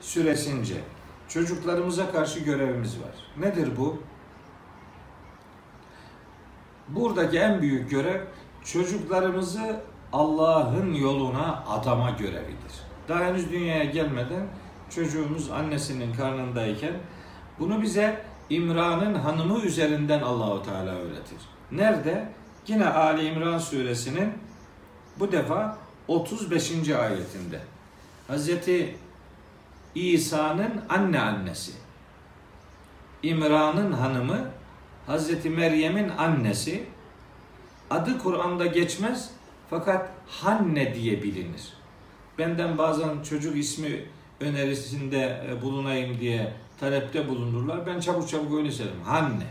süresince 0.00 0.74
çocuklarımıza 1.28 2.12
karşı 2.12 2.40
görevimiz 2.40 2.98
var. 3.00 3.46
Nedir 3.46 3.68
bu? 3.76 4.02
Buradaki 6.88 7.38
en 7.38 7.62
büyük 7.62 7.90
görev 7.90 8.20
çocuklarımızı 8.64 9.80
Allah'ın 10.12 10.94
yoluna 10.94 11.64
adama 11.68 12.10
görevidir. 12.10 12.72
Daha 13.08 13.24
henüz 13.24 13.50
dünyaya 13.50 13.84
gelmeden 13.84 14.46
çocuğumuz 14.90 15.50
annesinin 15.50 16.12
karnındayken 16.14 16.94
bunu 17.58 17.82
bize 17.82 18.24
İmran'ın 18.50 19.14
hanımı 19.14 19.60
üzerinden 19.60 20.20
Allahu 20.20 20.62
Teala 20.62 20.90
öğretir. 20.90 21.38
Nerede? 21.72 22.28
Yine 22.66 22.88
Ali 22.88 23.26
İmran 23.26 23.58
suresinin 23.58 24.32
bu 25.18 25.32
defa 25.32 25.78
35. 26.08 26.90
ayetinde. 26.90 27.60
Hazreti 28.28 28.96
İsa'nın 29.94 30.80
anne 30.88 31.20
annesi. 31.20 31.72
İmran'ın 33.22 33.92
hanımı 33.92 34.50
Hazreti 35.06 35.50
Meryem'in 35.50 36.08
annesi. 36.08 36.84
Adı 37.90 38.18
Kur'an'da 38.18 38.66
geçmez 38.66 39.30
fakat 39.70 40.10
Hanne 40.28 40.94
diye 40.94 41.22
bilinir. 41.22 41.72
Benden 42.38 42.78
bazen 42.78 43.22
çocuk 43.22 43.56
ismi 43.56 44.04
önerisinde 44.40 45.46
e, 45.50 45.62
bulunayım 45.62 46.20
diye 46.20 46.52
talepte 46.80 47.28
bulunurlar. 47.28 47.86
Ben 47.86 48.00
çabuk 48.00 48.28
çabuk 48.28 48.58
öyle 48.58 48.72
söylerim. 48.72 49.02
Hanne. 49.04 49.46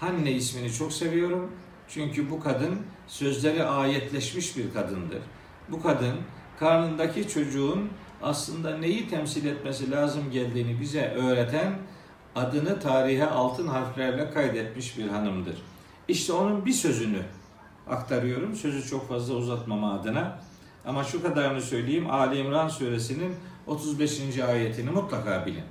Hanne 0.00 0.32
ismini 0.32 0.72
çok 0.72 0.92
seviyorum. 0.92 1.52
Çünkü 1.88 2.30
bu 2.30 2.40
kadın 2.40 2.78
sözleri 3.06 3.64
ayetleşmiş 3.64 4.56
bir 4.56 4.74
kadındır. 4.74 5.22
Bu 5.68 5.82
kadın 5.82 6.16
karnındaki 6.58 7.28
çocuğun 7.28 7.90
aslında 8.22 8.78
neyi 8.78 9.08
temsil 9.08 9.46
etmesi 9.46 9.90
lazım 9.90 10.30
geldiğini 10.30 10.80
bize 10.80 11.08
öğreten 11.08 11.78
adını 12.34 12.80
tarihe 12.80 13.26
altın 13.26 13.66
harflerle 13.66 14.30
kaydetmiş 14.30 14.98
bir 14.98 15.08
hanımdır. 15.08 15.56
İşte 16.08 16.32
onun 16.32 16.66
bir 16.66 16.72
sözünü 16.72 17.22
aktarıyorum. 17.90 18.54
Sözü 18.54 18.88
çok 18.88 19.08
fazla 19.08 19.34
uzatmama 19.34 19.94
adına. 19.94 20.38
Ama 20.86 21.04
şu 21.04 21.22
kadarını 21.22 21.60
söyleyeyim. 21.60 22.10
Ali 22.10 22.38
İmran 22.38 22.68
suresinin 22.68 23.34
35. 23.66 24.38
ayetini 24.38 24.90
mutlaka 24.90 25.46
bilin. 25.46 25.64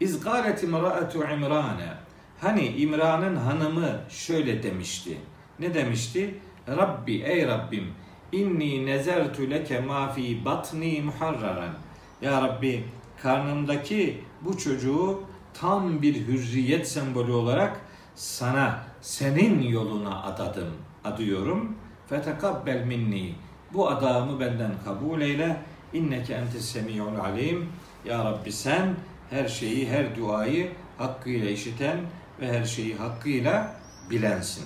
İz 0.00 0.24
gâlet 0.24 0.62
imra'atu 0.62 1.18
İmran'e 1.18 2.02
Hani 2.40 2.66
İmran'ın 2.66 3.36
hanımı 3.36 4.00
şöyle 4.08 4.62
demişti. 4.62 5.18
Ne 5.58 5.74
demişti? 5.74 6.34
Rabbi 6.68 7.14
ey 7.14 7.46
Rabbim 7.46 7.94
inni 8.32 8.86
nezertu 8.86 9.50
leke 9.50 9.80
ma 9.80 10.08
fi 10.08 10.44
batni 10.44 11.00
muharraran. 11.00 11.74
Ya 12.22 12.42
Rabbi 12.42 12.84
karnımdaki 13.22 14.24
bu 14.40 14.58
çocuğu 14.58 15.20
tam 15.54 16.02
bir 16.02 16.26
hürriyet 16.26 16.88
sembolü 16.88 17.32
olarak 17.32 17.80
sana 18.14 18.84
senin 19.00 19.62
yoluna 19.62 20.22
adadım, 20.22 20.70
adıyorum. 21.04 21.76
Fetekabbel 22.08 22.84
minni. 22.84 23.34
Bu 23.74 23.88
adamı 23.88 24.40
benden 24.40 24.72
kabul 24.84 25.20
eyle. 25.20 25.56
İnneke 25.92 26.34
entes 26.34 26.64
semiyul 26.64 27.18
alim. 27.18 27.68
Ya 28.04 28.24
Rabbi 28.24 28.52
sen 28.52 28.94
her 29.30 29.48
şeyi, 29.48 29.88
her 29.88 30.16
duayı 30.16 30.72
hakkıyla 30.98 31.50
işiten 31.50 31.96
ve 32.40 32.58
her 32.58 32.64
şeyi 32.64 32.94
hakkıyla 32.94 33.76
bilensin. 34.10 34.64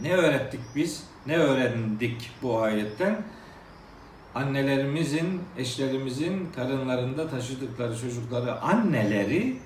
Ne 0.00 0.16
öğrettik 0.16 0.60
biz? 0.74 1.04
Ne 1.26 1.36
öğrendik 1.36 2.30
bu 2.42 2.62
ayetten? 2.62 3.24
Annelerimizin, 4.34 5.42
eşlerimizin 5.58 6.52
karınlarında 6.56 7.30
taşıdıkları 7.30 7.98
çocukları 7.98 8.60
anneleri 8.60 9.58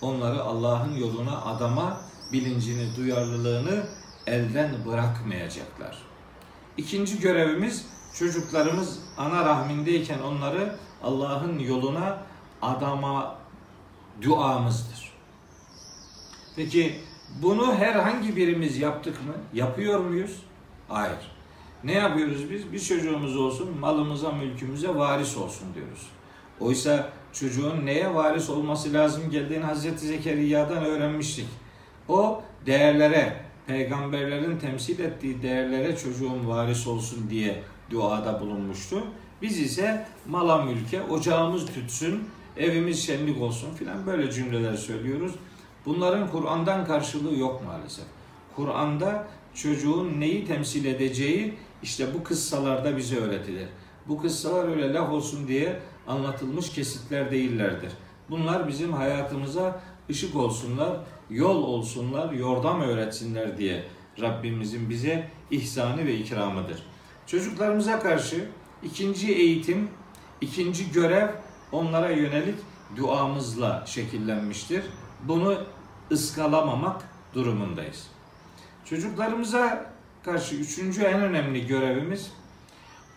onları 0.00 0.42
Allah'ın 0.42 0.96
yoluna 0.96 1.42
adama 1.42 2.00
bilincini, 2.32 2.96
duyarlılığını 2.96 3.86
elden 4.26 4.74
bırakmayacaklar. 4.86 5.98
İkinci 6.76 7.20
görevimiz 7.20 7.86
çocuklarımız 8.18 8.98
ana 9.16 9.44
rahmindeyken 9.44 10.18
onları 10.18 10.76
Allah'ın 11.02 11.58
yoluna 11.58 12.18
adama 12.62 13.38
duamızdır. 14.22 15.12
Peki 16.56 17.00
bunu 17.42 17.74
herhangi 17.74 18.36
birimiz 18.36 18.78
yaptık 18.78 19.14
mı? 19.26 19.32
Yapıyor 19.54 20.00
muyuz? 20.00 20.42
Hayır. 20.88 21.18
Ne 21.84 21.92
yapıyoruz 21.92 22.50
biz? 22.50 22.72
Bir 22.72 22.80
çocuğumuz 22.80 23.36
olsun, 23.36 23.78
malımıza, 23.80 24.32
mülkümüze 24.32 24.94
varis 24.94 25.36
olsun 25.36 25.74
diyoruz. 25.74 26.06
Oysa 26.60 27.12
çocuğun 27.32 27.86
neye 27.86 28.14
varis 28.14 28.50
olması 28.50 28.92
lazım 28.92 29.30
geldiğini 29.30 29.64
Hazreti 29.64 30.06
Zekeriya'dan 30.06 30.84
öğrenmiştik. 30.84 31.46
O 32.08 32.42
değerlere, 32.66 33.36
peygamberlerin 33.66 34.58
temsil 34.58 34.98
ettiği 34.98 35.42
değerlere 35.42 35.96
çocuğun 35.96 36.48
varis 36.48 36.86
olsun 36.86 37.30
diye 37.30 37.62
duada 37.90 38.40
bulunmuştu. 38.40 39.02
Biz 39.42 39.60
ise 39.60 40.06
mala 40.28 40.64
mülke, 40.64 41.02
ocağımız 41.02 41.66
tütsün, 41.66 42.24
evimiz 42.56 43.06
şenlik 43.06 43.42
olsun 43.42 43.74
filan 43.74 44.06
böyle 44.06 44.32
cümleler 44.32 44.74
söylüyoruz. 44.74 45.32
Bunların 45.86 46.30
Kur'an'dan 46.30 46.84
karşılığı 46.84 47.38
yok 47.38 47.62
maalesef. 47.66 48.04
Kur'an'da 48.56 49.26
çocuğun 49.54 50.20
neyi 50.20 50.46
temsil 50.46 50.84
edeceği 50.84 51.54
işte 51.82 52.14
bu 52.14 52.24
kıssalarda 52.24 52.96
bize 52.96 53.16
öğretilir. 53.16 53.68
Bu 54.08 54.22
kıssalar 54.22 54.68
öyle 54.68 54.92
laf 54.92 55.12
olsun 55.12 55.48
diye 55.48 55.80
anlatılmış 56.08 56.70
kesitler 56.70 57.30
değillerdir. 57.30 57.92
Bunlar 58.30 58.68
bizim 58.68 58.92
hayatımıza 58.92 59.80
ışık 60.10 60.36
olsunlar, 60.36 60.96
yol 61.30 61.62
olsunlar, 61.62 62.32
yordam 62.32 62.80
öğretsinler 62.80 63.58
diye 63.58 63.84
Rabbimizin 64.20 64.90
bize 64.90 65.30
ihsanı 65.50 66.06
ve 66.06 66.16
ikramıdır. 66.16 66.82
Çocuklarımıza 67.26 68.00
karşı 68.00 68.48
ikinci 68.82 69.34
eğitim, 69.34 69.88
ikinci 70.40 70.92
görev 70.92 71.28
onlara 71.72 72.10
yönelik 72.10 72.54
duamızla 72.96 73.84
şekillenmiştir. 73.86 74.84
Bunu 75.24 75.58
ıskalamamak 76.12 77.02
durumundayız. 77.34 78.06
Çocuklarımıza 78.84 79.86
karşı 80.24 80.54
üçüncü 80.54 81.02
en 81.02 81.20
önemli 81.20 81.66
görevimiz 81.66 82.32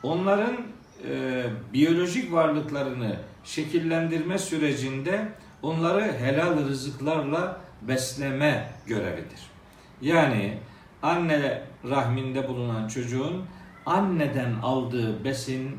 onların 0.03 0.57
e, 1.09 1.43
biyolojik 1.73 2.33
varlıklarını 2.33 3.15
şekillendirme 3.43 4.37
sürecinde 4.37 5.27
onları 5.61 6.01
helal 6.01 6.57
rızıklarla 6.67 7.61
besleme 7.81 8.71
görevidir. 8.87 9.39
Yani 10.01 10.57
anne 11.01 11.63
rahminde 11.89 12.47
bulunan 12.47 12.87
çocuğun 12.87 13.45
anneden 13.85 14.53
aldığı 14.63 15.23
besin 15.23 15.77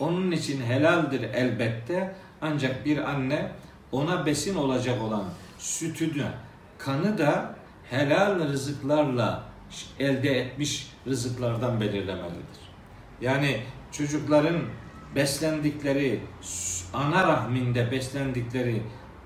onun 0.00 0.30
için 0.30 0.62
helaldir 0.62 1.22
elbette 1.34 2.14
ancak 2.40 2.86
bir 2.86 2.98
anne 2.98 3.52
ona 3.92 4.26
besin 4.26 4.54
olacak 4.54 5.02
olan 5.02 5.24
sütünü, 5.58 6.26
kanı 6.84 7.18
da 7.18 7.54
helal 7.90 8.48
rızıklarla 8.48 9.44
elde 9.98 10.40
etmiş 10.40 10.92
rızıklardan 11.06 11.80
belirlemelidir. 11.80 12.60
Yani 13.20 13.60
çocukların 13.92 14.56
beslendikleri, 15.14 16.20
ana 16.94 17.28
rahminde 17.28 17.90
beslendikleri 17.90 18.82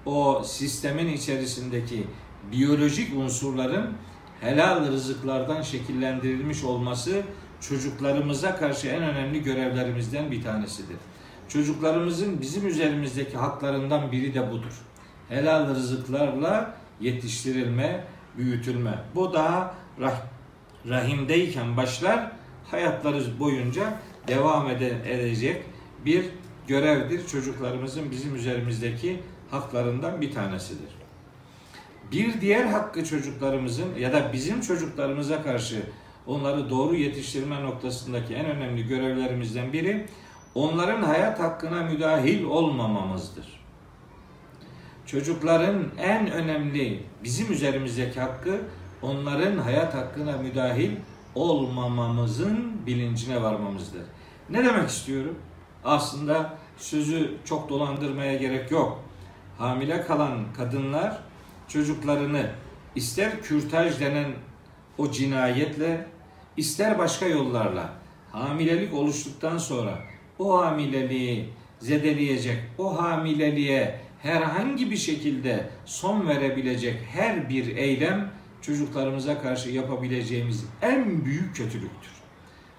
o 0.07 0.43
sistemin 0.45 1.09
içerisindeki 1.09 2.07
biyolojik 2.53 3.17
unsurların 3.17 3.93
helal 4.40 4.87
rızıklardan 4.87 5.62
şekillendirilmiş 5.62 6.64
olması 6.64 7.23
çocuklarımıza 7.61 8.57
karşı 8.57 8.88
en 8.88 9.03
önemli 9.03 9.43
görevlerimizden 9.43 10.31
bir 10.31 10.43
tanesidir. 10.43 10.97
Çocuklarımızın 11.49 12.40
bizim 12.40 12.67
üzerimizdeki 12.67 13.37
haklarından 13.37 14.12
biri 14.12 14.35
de 14.35 14.51
budur. 14.51 14.73
Helal 15.29 15.75
rızıklarla 15.75 16.84
yetiştirilme, 17.00 18.04
büyütülme. 18.38 18.98
Bu 19.14 19.33
daha 19.33 19.74
rah 20.00 20.22
rahimdeyken 20.88 21.76
başlar, 21.76 22.33
hayatları 22.70 23.38
boyunca 23.40 23.98
devam 24.28 24.70
edecek 24.70 25.62
bir 26.04 26.24
görevdir. 26.68 27.26
Çocuklarımızın 27.26 28.11
bizim 28.11 28.35
üzerimizdeki 28.35 29.20
haklarından 29.50 30.20
bir 30.20 30.33
tanesidir. 30.33 30.94
Bir 32.12 32.40
diğer 32.40 32.64
hakkı 32.64 33.04
çocuklarımızın 33.04 33.94
ya 33.98 34.12
da 34.12 34.33
bizim 34.33 34.61
çocuklarımıza 34.61 35.42
karşı 35.42 35.83
onları 36.26 36.70
doğru 36.70 36.94
yetiştirme 36.94 37.62
noktasındaki 37.62 38.35
en 38.35 38.46
önemli 38.46 38.87
görevlerimizden 38.87 39.72
biri 39.72 40.07
onların 40.54 41.02
hayat 41.02 41.40
hakkına 41.40 41.83
müdahil 41.83 42.44
olmamamızdır. 42.44 43.63
Çocukların 45.07 45.85
en 45.99 46.31
önemli 46.31 47.03
bizim 47.25 47.53
üzerimizdeki 47.53 48.21
hakkı 48.21 48.61
onların 49.03 49.59
hayat 49.59 49.95
hakkına 49.95 50.37
müdahil 50.37 50.90
olmamamızın 51.35 52.87
bilincine 52.87 53.43
varmamızdır. 53.43 54.03
Ne 54.51 54.64
demek 54.64 54.88
istiyorum? 54.88 55.38
Aslında 55.85 56.55
sözü 56.77 57.35
çok 57.45 57.69
dolandırmaya 57.69 58.37
gerek 58.37 58.71
yok. 58.71 59.05
Hamile 59.59 60.03
kalan 60.03 60.53
kadınlar 60.57 61.19
çocuklarını 61.69 62.51
ister 62.95 63.43
kürtaj 63.43 64.01
denen 64.01 64.33
o 64.99 65.11
cinayetle 65.11 66.07
ister 66.57 66.99
başka 66.99 67.27
yollarla 67.27 67.93
hamilelik 68.33 68.95
oluştuktan 68.95 69.59
sonra 69.59 69.99
o 70.38 70.64
hamileliği 70.64 71.49
zedeleyecek, 71.81 72.59
o 72.79 73.03
hamileliğe 73.03 74.01
herhangi 74.24 74.90
bir 74.90 74.96
şekilde 74.96 75.68
son 75.84 76.28
verebilecek 76.28 77.02
her 77.12 77.48
bir 77.48 77.76
eylem 77.76 78.30
çocuklarımıza 78.62 79.42
karşı 79.42 79.70
yapabileceğimiz 79.70 80.64
en 80.82 81.24
büyük 81.24 81.56
kötülüktür. 81.56 82.10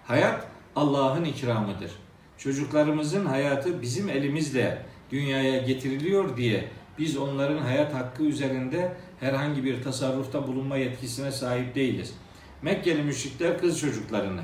Hayat 0.07 0.47
Allah'ın 0.75 1.23
ikramıdır. 1.23 1.91
Çocuklarımızın 2.37 3.25
hayatı 3.25 3.81
bizim 3.81 4.09
elimizle 4.09 4.81
dünyaya 5.11 5.57
getiriliyor 5.61 6.37
diye 6.37 6.69
biz 6.99 7.17
onların 7.17 7.57
hayat 7.57 7.93
hakkı 7.93 8.23
üzerinde 8.23 8.93
herhangi 9.19 9.63
bir 9.63 9.83
tasarrufta 9.83 10.47
bulunma 10.47 10.77
yetkisine 10.77 11.31
sahip 11.31 11.75
değiliz. 11.75 12.13
Mekkeli 12.61 13.03
müşrikler 13.03 13.59
kız 13.59 13.79
çocuklarını, 13.79 14.41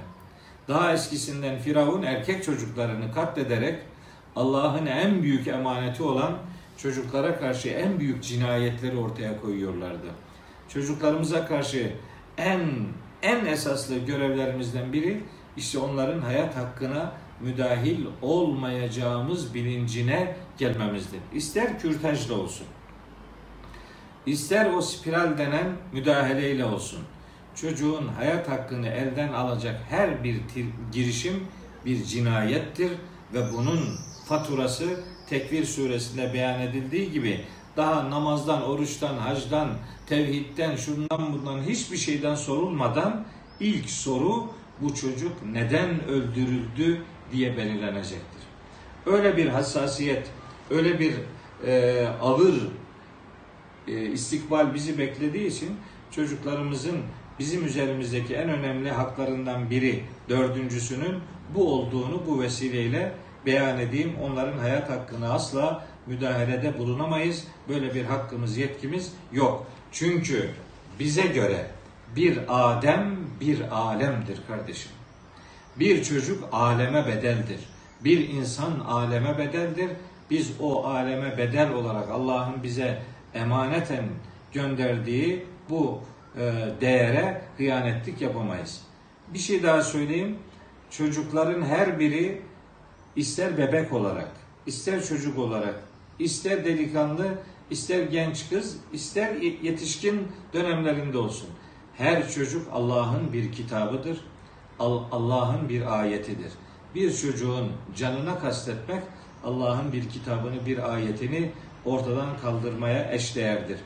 daha 0.68 0.94
eskisinden 0.94 1.60
Firavun 1.60 2.04
erkek 2.04 2.44
çocuklarını 2.44 3.14
katlederek 3.14 3.80
Allah'ın 4.36 4.86
en 4.86 5.24
büyük 5.24 5.48
emaneti 5.48 6.04
olan 6.04 6.38
çocuklara 6.82 7.40
karşı 7.40 7.70
en 7.70 8.00
büyük 8.00 8.24
cinayetleri 8.24 8.98
ortaya 8.98 9.42
koyuyorlardı. 9.42 10.08
Çocuklarımıza 10.70 11.46
karşı 11.48 11.94
en 12.38 12.62
en 13.22 13.46
esaslı 13.46 13.98
görevlerimizden 13.98 14.94
biri 14.94 15.24
işte 15.58 15.80
onların 15.80 16.22
hayat 16.22 16.58
hakkına 16.58 17.12
müdahil 17.42 18.06
olmayacağımız 18.22 19.54
bilincine 19.54 20.36
gelmemizdir. 20.58 21.20
İster 21.34 21.80
kürtajla 21.80 22.36
olsun, 22.36 22.68
ister 24.26 24.74
o 24.74 24.82
spiral 24.82 25.38
denen 25.38 25.68
müdahaleyle 25.94 26.66
olsun. 26.66 27.00
Çocuğun 27.56 28.08
hayat 28.08 28.50
hakkını 28.50 28.88
elden 28.88 29.34
alacak 29.34 29.82
her 29.90 30.24
bir 30.24 30.42
girişim 30.92 31.48
bir 31.86 32.04
cinayettir 32.04 32.92
ve 33.34 33.54
bunun 33.54 33.80
faturası 34.28 34.86
Tekvir 35.32 35.66
suresinde 35.66 36.34
beyan 36.34 36.62
edildiği 36.62 37.12
gibi 37.12 37.42
daha 37.78 38.10
namazdan, 38.10 38.64
oruçtan, 38.64 39.18
hacdan, 39.18 39.70
tevhidden, 40.06 40.76
şundan 40.76 41.34
bundan 41.34 41.62
hiçbir 41.62 41.98
şeyden 41.98 42.36
sorulmadan 42.36 43.26
ilk 43.60 43.90
soru 43.90 44.50
bu 44.82 44.96
çocuk 44.96 45.32
neden 45.52 46.04
öldürüldü 46.08 47.02
diye 47.32 47.58
belirlenecektir. 47.58 48.42
Öyle 49.06 49.38
bir 49.38 49.48
hassasiyet, 49.48 50.28
öyle 50.70 51.00
bir 51.00 51.14
e, 51.68 52.08
ağır 52.22 52.56
e, 53.88 54.06
istikbal 54.06 54.74
bizi 54.74 54.98
beklediği 54.98 55.48
için 55.48 55.70
çocuklarımızın 56.12 56.98
bizim 57.40 57.66
üzerimizdeki 57.66 58.36
en 58.36 58.50
önemli 58.50 58.92
haklarından 58.92 59.70
biri, 59.70 60.04
dördüncüsünün 60.30 61.16
bu 61.56 61.74
olduğunu 61.74 62.24
bu 62.28 62.42
vesileyle 62.42 63.12
beyan 63.46 63.80
edeyim. 63.80 64.16
Onların 64.24 64.58
hayat 64.58 64.90
hakkını 64.90 65.34
asla 65.34 65.86
müdahalede 66.08 66.80
bulunamayız. 66.80 67.48
Böyle 67.70 67.94
bir 67.96 68.06
hakkımız, 68.06 68.58
yetkimiz 68.58 69.14
yok. 69.32 69.68
Çünkü 69.92 70.50
bize 71.00 71.28
göre 71.28 71.66
bir 72.16 72.40
Adem 72.48 73.18
bir 73.42 73.62
alemdir 73.72 74.40
kardeşim. 74.48 74.92
Bir 75.80 76.04
çocuk 76.04 76.50
aleme 76.52 77.08
bedeldir. 77.08 77.60
Bir 78.04 78.30
insan 78.30 78.80
aleme 78.80 79.38
bedeldir. 79.38 79.90
Biz 80.30 80.52
o 80.60 80.86
aleme 80.86 81.38
bedel 81.38 81.74
olarak 81.74 82.10
Allah'ın 82.10 82.64
bize 82.64 83.02
emaneten 83.34 84.06
gönderdiği 84.54 85.46
bu 85.70 86.02
e, 86.38 86.54
değere 86.82 87.42
hıyanetlik 87.58 88.22
yapamayız. 88.22 88.82
Bir 89.34 89.40
şey 89.40 89.64
daha 89.64 89.82
söyleyeyim. 89.82 90.38
Çocukların 90.90 91.62
her 91.62 92.00
biri 92.00 92.42
ister 93.16 93.58
bebek 93.58 93.94
olarak, 93.94 94.32
ister 94.66 95.04
çocuk 95.06 95.40
olarak, 95.40 95.76
ister 96.20 96.66
delikanlı, 96.66 97.28
ister 97.70 98.04
genç 98.04 98.50
kız, 98.50 98.78
ister 98.94 99.36
yetişkin 99.36 100.28
dönemlerinde 100.54 101.18
olsun. 101.18 101.50
Her 101.98 102.32
çocuk 102.32 102.68
Allah'ın 102.74 103.34
bir 103.34 103.52
kitabıdır. 103.52 104.22
Allah'ın 104.80 105.70
bir 105.70 106.00
ayetidir. 106.00 106.52
Bir 106.96 107.14
çocuğun 107.14 107.72
canına 107.96 108.40
kastetmek 108.40 109.04
Allah'ın 109.44 109.94
bir 109.94 110.10
kitabını, 110.10 110.66
bir 110.66 110.94
ayetini 110.94 111.52
ortadan 111.86 112.38
kaldırmaya 112.42 113.14
eşdeğerdir. 113.14 113.78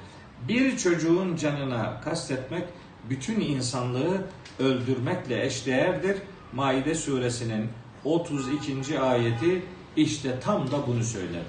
Bir 0.48 0.78
çocuğun 0.78 1.36
canına 1.36 2.02
kastetmek 2.02 2.64
bütün 3.10 3.40
insanlığı 3.40 4.22
öldürmekle 4.60 5.46
eşdeğerdir. 5.46 6.18
Maide 6.54 6.96
suresinin 6.96 7.70
32. 8.06 9.00
ayeti 9.00 9.62
işte 9.96 10.40
tam 10.40 10.72
da 10.72 10.88
bunu 10.88 11.04
söyler. 11.04 11.42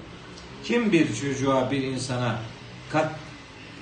Kim 0.63 0.91
bir 0.91 1.15
çocuğa 1.15 1.71
bir 1.71 1.83
insana 1.83 2.39
kat 2.91 3.15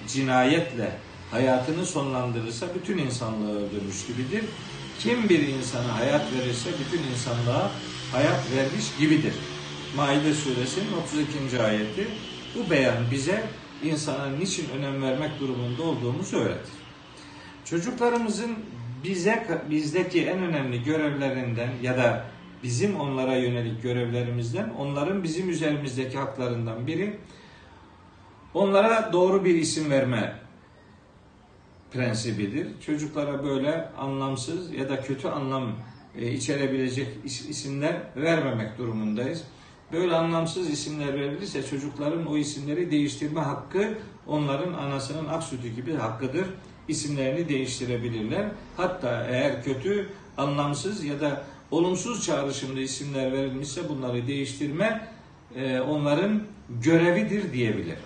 cinayetle 0.08 0.92
hayatını 1.32 1.86
sonlandırırsa 1.86 2.68
bütün 2.76 2.98
insanlığı 2.98 3.52
öldürmüş 3.52 4.08
gibidir. 4.08 4.44
Kim 5.00 5.30
bir 5.30 5.48
insana 5.48 6.00
hayat 6.00 6.34
verirse 6.34 6.70
bütün 6.86 7.12
insanlığa 7.12 7.72
hayat 8.12 8.52
vermiş 8.56 8.86
gibidir. 9.00 9.34
Maide 9.96 10.34
suresinin 10.34 10.94
32. 11.48 11.62
ayeti 11.62 12.08
bu 12.56 12.70
beyan 12.70 13.12
bize 13.12 13.44
insana 13.84 14.28
niçin 14.28 14.70
önem 14.70 15.04
vermek 15.04 15.40
durumunda 15.40 15.84
olduğumuzu 15.84 16.38
öğretir. 16.38 16.74
Çocuklarımızın 17.66 18.56
bize 19.04 19.64
bizdeki 19.70 20.26
en 20.26 20.40
önemli 20.40 20.84
görevlerinden 20.84 21.70
ya 21.82 21.98
da 21.98 22.26
bizim 22.64 23.00
onlara 23.00 23.36
yönelik 23.36 23.84
görevlerimizden, 23.84 24.70
onların 24.70 25.24
bizim 25.24 25.50
üzerimizdeki 25.50 26.18
haklarından 26.18 26.88
biri 26.88 27.18
onlara 28.54 29.14
doğru 29.14 29.46
bir 29.46 29.56
isim 29.56 29.90
verme 29.92 30.36
prensibidir. 31.94 32.68
Çocuklara 32.86 33.44
böyle 33.44 33.90
anlamsız 33.98 34.74
ya 34.74 34.90
da 34.90 35.02
kötü 35.02 35.28
anlam 35.28 35.72
e, 36.18 36.32
içerebilecek 36.32 37.08
isimler 37.24 37.96
vermemek 38.16 38.78
durumundayız. 38.78 39.44
Böyle 39.92 40.16
anlamsız 40.16 40.70
isimler 40.70 41.14
verilirse 41.14 41.64
çocukların 41.64 42.26
o 42.26 42.38
isimleri 42.38 42.92
değiştirme 42.92 43.42
hakkı 43.42 43.98
onların 44.28 44.74
anasının 44.74 45.26
ak 45.26 45.44
sütü 45.44 45.68
gibi 45.68 45.96
hakkıdır. 45.96 46.46
İsimlerini 46.88 47.50
değiştirebilirler. 47.50 48.46
Hatta 48.78 49.28
eğer 49.30 49.64
kötü, 49.64 50.10
anlamsız 50.38 51.04
ya 51.04 51.22
da 51.22 51.44
olumsuz 51.72 52.26
çağrışımda 52.26 52.80
isimler 52.80 53.34
verilmişse 53.34 53.90
bunları 53.90 54.28
değiştirme 54.28 55.08
e, 55.56 55.80
onların 55.80 56.44
görevidir 56.70 57.54
diyebilir. 57.54 57.98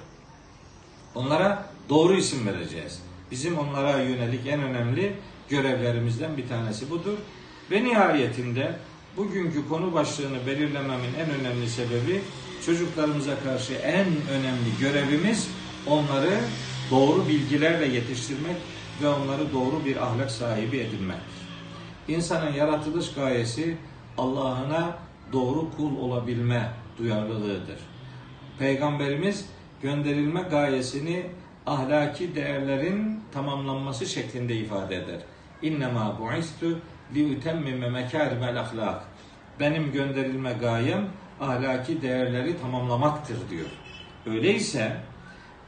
Onlara 1.16 1.66
doğru 1.90 2.16
isim 2.16 2.48
vereceğiz. 2.48 3.02
Bizim 3.32 3.60
onlara 3.60 4.02
yönelik 4.02 4.48
en 4.48 4.62
önemli 4.64 5.14
görevlerimizden 5.50 6.38
bir 6.38 6.48
tanesi 6.48 6.90
budur. 6.90 7.18
Ve 7.72 7.84
nihayetinde 7.84 8.76
bugünkü 9.18 9.70
konu 9.70 9.94
başlığını 9.94 10.48
belirlememin 10.48 11.14
en 11.20 11.30
önemli 11.40 11.70
sebebi 11.70 12.22
çocuklarımıza 12.66 13.40
karşı 13.40 13.74
en 13.74 14.08
önemli 14.08 14.70
görevimiz 14.80 15.50
onları 15.88 16.40
doğru 16.92 17.28
bilgilerle 17.28 17.86
yetiştirmek 17.86 18.56
ve 19.02 19.08
onları 19.08 19.54
doğru 19.54 19.86
bir 19.86 19.98
ahlak 19.98 20.32
sahibi 20.32 20.78
edinmektir. 20.78 21.39
İnsanın 22.10 22.54
yaratılış 22.54 23.14
gayesi 23.14 23.78
Allah'ına 24.18 24.98
doğru 25.34 25.72
kul 25.78 25.98
olabilme 25.98 26.72
duyarlılığıdır. 26.98 27.80
Peygamberimiz 28.60 29.46
gönderilme 29.82 30.42
gayesini 30.42 31.26
ahlaki 31.66 32.36
değerlerin 32.36 33.20
tamamlanması 33.32 34.06
şeklinde 34.06 34.56
ifade 34.56 34.96
eder. 34.96 35.20
İnnemâ 35.62 36.20
bu'istu 36.20 36.80
li 37.16 37.38
utemmime 37.38 37.90
mekârimel 37.90 38.60
ahlak. 38.60 39.02
Benim 39.60 39.92
gönderilme 39.92 40.54
gayem 40.54 41.08
ahlaki 41.42 42.02
değerleri 42.02 42.62
tamamlamaktır 42.62 43.50
diyor. 43.50 43.70
Öyleyse 44.26 44.98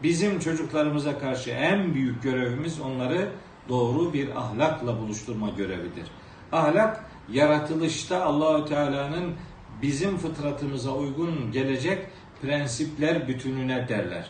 bizim 0.04 0.40
çocuklarımıza 0.40 1.20
karşı 1.20 1.50
en 1.50 1.94
büyük 1.94 2.24
görevimiz 2.24 2.80
onları 2.80 3.30
doğru 3.70 4.14
bir 4.14 4.36
ahlakla 4.36 5.00
buluşturma 5.00 5.50
görevidir. 5.50 6.08
Ahlak 6.52 7.06
yaratılışta 7.32 8.24
Allahü 8.24 8.66
Teala'nın 8.66 9.34
bizim 9.82 10.18
fıtratımıza 10.18 10.92
uygun 10.92 11.52
gelecek 11.52 12.08
prensipler 12.42 13.28
bütününe 13.28 13.88
derler. 13.88 14.30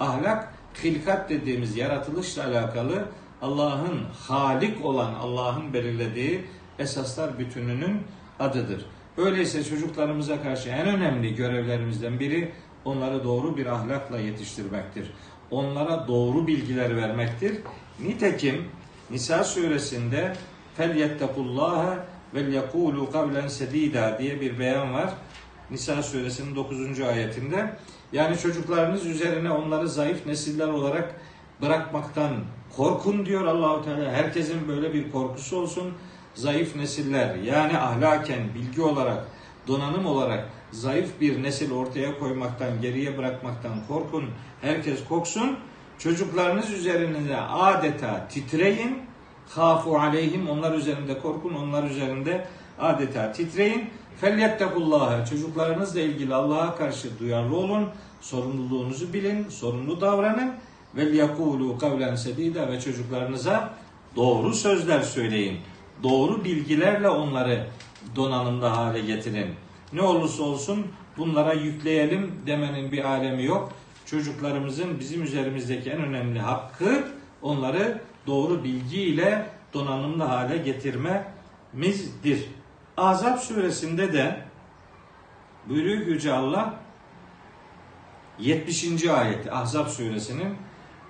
Ahlak 0.00 0.54
hilkat 0.84 1.30
dediğimiz 1.30 1.76
yaratılışla 1.76 2.46
alakalı 2.46 3.08
Allah'ın 3.42 4.00
halik 4.28 4.84
olan 4.84 5.14
Allah'ın 5.14 5.72
belirlediği 5.72 6.44
esaslar 6.78 7.38
bütününün 7.38 8.02
adıdır. 8.40 8.86
Öyleyse 9.16 9.64
çocuklarımıza 9.64 10.42
karşı 10.42 10.68
en 10.68 10.86
önemli 10.86 11.34
görevlerimizden 11.34 12.20
biri 12.20 12.52
onları 12.84 13.24
doğru 13.24 13.56
bir 13.56 13.66
ahlakla 13.66 14.18
yetiştirmektir. 14.18 15.10
Onlara 15.50 16.08
doğru 16.08 16.46
bilgiler 16.46 16.96
vermektir. 16.96 17.56
Nitekim 18.00 18.64
Nisa 19.10 19.44
suresinde 19.44 20.32
yettekullaha 20.82 22.06
ve 22.34 22.40
yekulu 22.40 23.10
kavlen 23.12 23.48
sedida 23.48 24.18
diye 24.18 24.40
bir 24.40 24.58
beyan 24.58 24.94
var. 24.94 25.10
Nisa 25.70 26.02
suresinin 26.02 26.56
9. 26.56 27.00
ayetinde. 27.00 27.76
Yani 28.12 28.38
çocuklarınız 28.38 29.06
üzerine 29.06 29.50
onları 29.50 29.88
zayıf 29.88 30.26
nesiller 30.26 30.68
olarak 30.68 31.14
bırakmaktan 31.62 32.32
korkun 32.76 33.26
diyor 33.26 33.46
Allahu 33.46 33.84
Teala. 33.84 34.12
Herkesin 34.12 34.68
böyle 34.68 34.94
bir 34.94 35.10
korkusu 35.10 35.56
olsun. 35.56 35.92
Zayıf 36.34 36.76
nesiller 36.76 37.34
yani 37.34 37.78
ahlaken, 37.78 38.54
bilgi 38.54 38.82
olarak, 38.82 39.26
donanım 39.68 40.06
olarak 40.06 40.48
zayıf 40.70 41.20
bir 41.20 41.42
nesil 41.42 41.72
ortaya 41.72 42.18
koymaktan, 42.18 42.80
geriye 42.80 43.18
bırakmaktan 43.18 43.86
korkun. 43.88 44.24
Herkes 44.60 45.04
korksun. 45.04 45.58
Çocuklarınız 45.98 46.70
üzerinde 46.70 47.36
adeta 47.40 48.28
titreyin. 48.28 49.13
Hafu 49.48 49.98
aleyhim 49.98 50.50
onlar 50.50 50.72
üzerinde 50.72 51.18
korkun, 51.18 51.54
onlar 51.54 51.90
üzerinde 51.90 52.46
adeta 52.78 53.32
titreyin. 53.32 53.90
Felyettekullaha 54.20 55.26
çocuklarınızla 55.26 56.00
ilgili 56.00 56.34
Allah'a 56.34 56.76
karşı 56.76 57.18
duyarlı 57.18 57.56
olun. 57.56 57.88
Sorumluluğunuzu 58.20 59.12
bilin, 59.12 59.48
sorumlu 59.48 60.00
davranın. 60.00 60.52
Ve 60.96 61.16
yakulu 61.16 61.78
kavlen 61.78 62.14
sedida 62.14 62.68
ve 62.72 62.80
çocuklarınıza 62.80 63.70
doğru 64.16 64.54
sözler 64.54 65.00
söyleyin. 65.00 65.58
Doğru 66.02 66.44
bilgilerle 66.44 67.08
onları 67.08 67.66
donanımlı 68.16 68.66
hale 68.66 69.00
getirin. 69.00 69.54
Ne 69.92 70.02
olursa 70.02 70.42
olsun 70.42 70.86
bunlara 71.18 71.52
yükleyelim 71.52 72.32
demenin 72.46 72.92
bir 72.92 73.04
alemi 73.04 73.44
yok. 73.44 73.72
Çocuklarımızın 74.06 75.00
bizim 75.00 75.22
üzerimizdeki 75.22 75.90
en 75.90 76.02
önemli 76.02 76.40
hakkı 76.40 77.04
onları 77.42 78.00
doğru 78.26 78.64
bilgiyle 78.64 79.46
donanımlı 79.74 80.24
hale 80.24 80.56
getirmemizdir. 80.56 82.44
Azap 82.96 83.40
suresinde 83.40 84.12
de 84.12 84.40
buyuruyor 85.68 86.06
Yüce 86.06 86.32
Allah 86.32 86.74
70. 88.38 89.06
ayeti 89.06 89.52
Ahzab 89.52 89.86
suresinin 89.86 90.56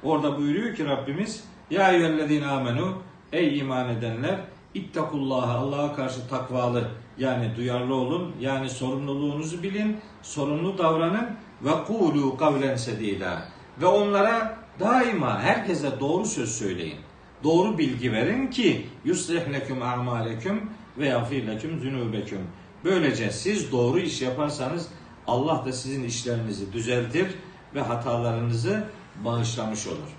orada 0.03 0.39
buyuruyor 0.39 0.77
ki 0.77 0.87
Rabbimiz 0.87 1.45
Ya 1.71 1.93
eyyühellezine 1.93 2.47
amenu 2.47 3.03
Ey 3.33 3.59
iman 3.59 3.89
edenler 3.89 4.41
ittakullaha 4.75 5.59
Allah'a 5.59 5.95
karşı 5.95 6.29
takvalı 6.29 6.91
yani 7.19 7.57
duyarlı 7.57 7.95
olun 7.95 8.35
yani 8.41 8.71
sorumluluğunuzu 8.71 9.63
bilin 9.63 10.01
sorumlu 10.23 10.79
davranın 10.79 11.31
ve 11.63 11.85
kulu 11.87 12.37
kavlen 12.37 12.77
sedida 12.77 13.43
ve 13.81 13.87
onlara 13.87 14.64
daima 14.81 15.43
herkese 15.43 16.01
doğru 16.01 16.25
söz 16.25 16.59
söyleyin. 16.59 16.99
Doğru 17.45 17.79
bilgi 17.79 18.13
verin 18.13 18.47
ki 18.47 18.87
yuslih 19.05 19.53
leküm 19.53 19.83
a'maleküm 19.83 20.71
ve 20.99 21.09
yafir 21.09 21.47
leküm 21.47 21.81
zünubeküm. 21.81 22.41
Böylece 22.85 23.31
siz 23.31 23.73
doğru 23.73 23.99
iş 23.99 24.23
yaparsanız 24.23 24.89
Allah 25.27 25.65
da 25.65 25.73
sizin 25.73 26.05
işlerinizi 26.05 26.73
düzeltir 26.73 27.27
ve 27.75 27.81
hatalarınızı 27.81 28.85
bağışlamış 29.25 29.87
olur. 29.87 30.17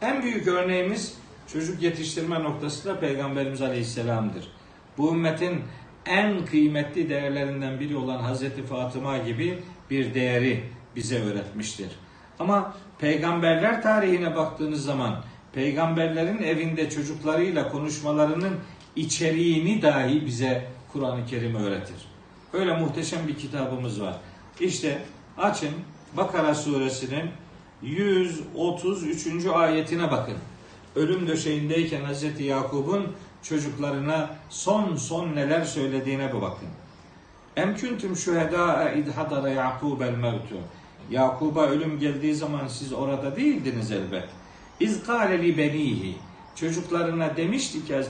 En 0.00 0.22
büyük 0.22 0.46
örneğimiz 0.46 1.18
çocuk 1.52 1.82
yetiştirme 1.82 2.42
noktası 2.42 2.88
da 2.88 3.00
Peygamberimiz 3.00 3.62
Aleyhisselam'dır. 3.62 4.48
Bu 4.98 5.12
ümmetin 5.12 5.62
en 6.06 6.46
kıymetli 6.46 7.08
değerlerinden 7.08 7.80
biri 7.80 7.96
olan 7.96 8.18
Hazreti 8.18 8.62
Fatıma 8.62 9.18
gibi 9.18 9.62
bir 9.90 10.14
değeri 10.14 10.64
bize 10.96 11.22
öğretmiştir. 11.22 11.88
Ama 12.38 12.74
peygamberler 12.98 13.82
tarihine 13.82 14.36
baktığınız 14.36 14.84
zaman 14.84 15.24
peygamberlerin 15.52 16.42
evinde 16.42 16.90
çocuklarıyla 16.90 17.68
konuşmalarının 17.68 18.54
içeriğini 18.96 19.82
dahi 19.82 20.26
bize 20.26 20.68
Kur'an-ı 20.92 21.26
Kerim 21.26 21.54
öğretir. 21.54 21.96
Öyle 22.52 22.76
muhteşem 22.76 23.28
bir 23.28 23.36
kitabımız 23.36 24.00
var. 24.00 24.16
İşte 24.60 24.98
açın 25.38 25.70
Bakara 26.16 26.54
suresinin 26.54 27.30
133. 27.82 29.46
ayetine 29.46 30.10
bakın. 30.10 30.36
Ölüm 30.96 31.26
döşeğindeyken 31.26 32.04
Hazreti 32.04 32.42
Yakub'un 32.42 33.12
çocuklarına 33.42 34.30
son 34.48 34.96
son 34.96 35.36
neler 35.36 35.64
söylediğine 35.64 36.34
bir 36.34 36.40
bakın. 36.40 36.68
Em 37.56 37.76
kuntum 37.76 38.16
şuheda 38.16 38.92
id 38.92 39.08
hadara 39.08 39.48
Yakub 39.48 40.00
el 40.00 40.14
mevtu. 40.14 40.56
Yakub'a 41.10 41.66
ölüm 41.66 41.98
geldiği 41.98 42.34
zaman 42.34 42.68
siz 42.68 42.92
orada 42.92 43.36
değildiniz 43.36 43.92
elbet. 43.92 44.28
İz 44.80 45.04
kâle 45.04 45.42
li 45.42 45.58
benihi. 45.58 46.16
Çocuklarına 46.54 47.36
demişti 47.36 47.84
ki 47.84 48.00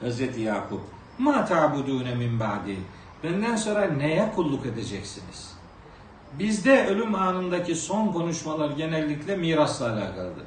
Hazreti 0.00 0.40
Yakup. 0.40 0.80
Ma 1.18 1.44
ta'budune 1.44 2.14
min 2.14 2.40
ba'di. 2.40 2.76
Benden 3.24 3.56
sonra 3.56 3.86
neye 3.86 4.32
kulluk 4.36 4.66
edeceksiniz? 4.66 5.54
Bizde 6.38 6.86
ölüm 6.86 7.14
anındaki 7.14 7.74
son 7.74 8.12
konuşmalar 8.12 8.70
genellikle 8.70 9.36
mirasla 9.36 9.92
alakalıdır. 9.92 10.44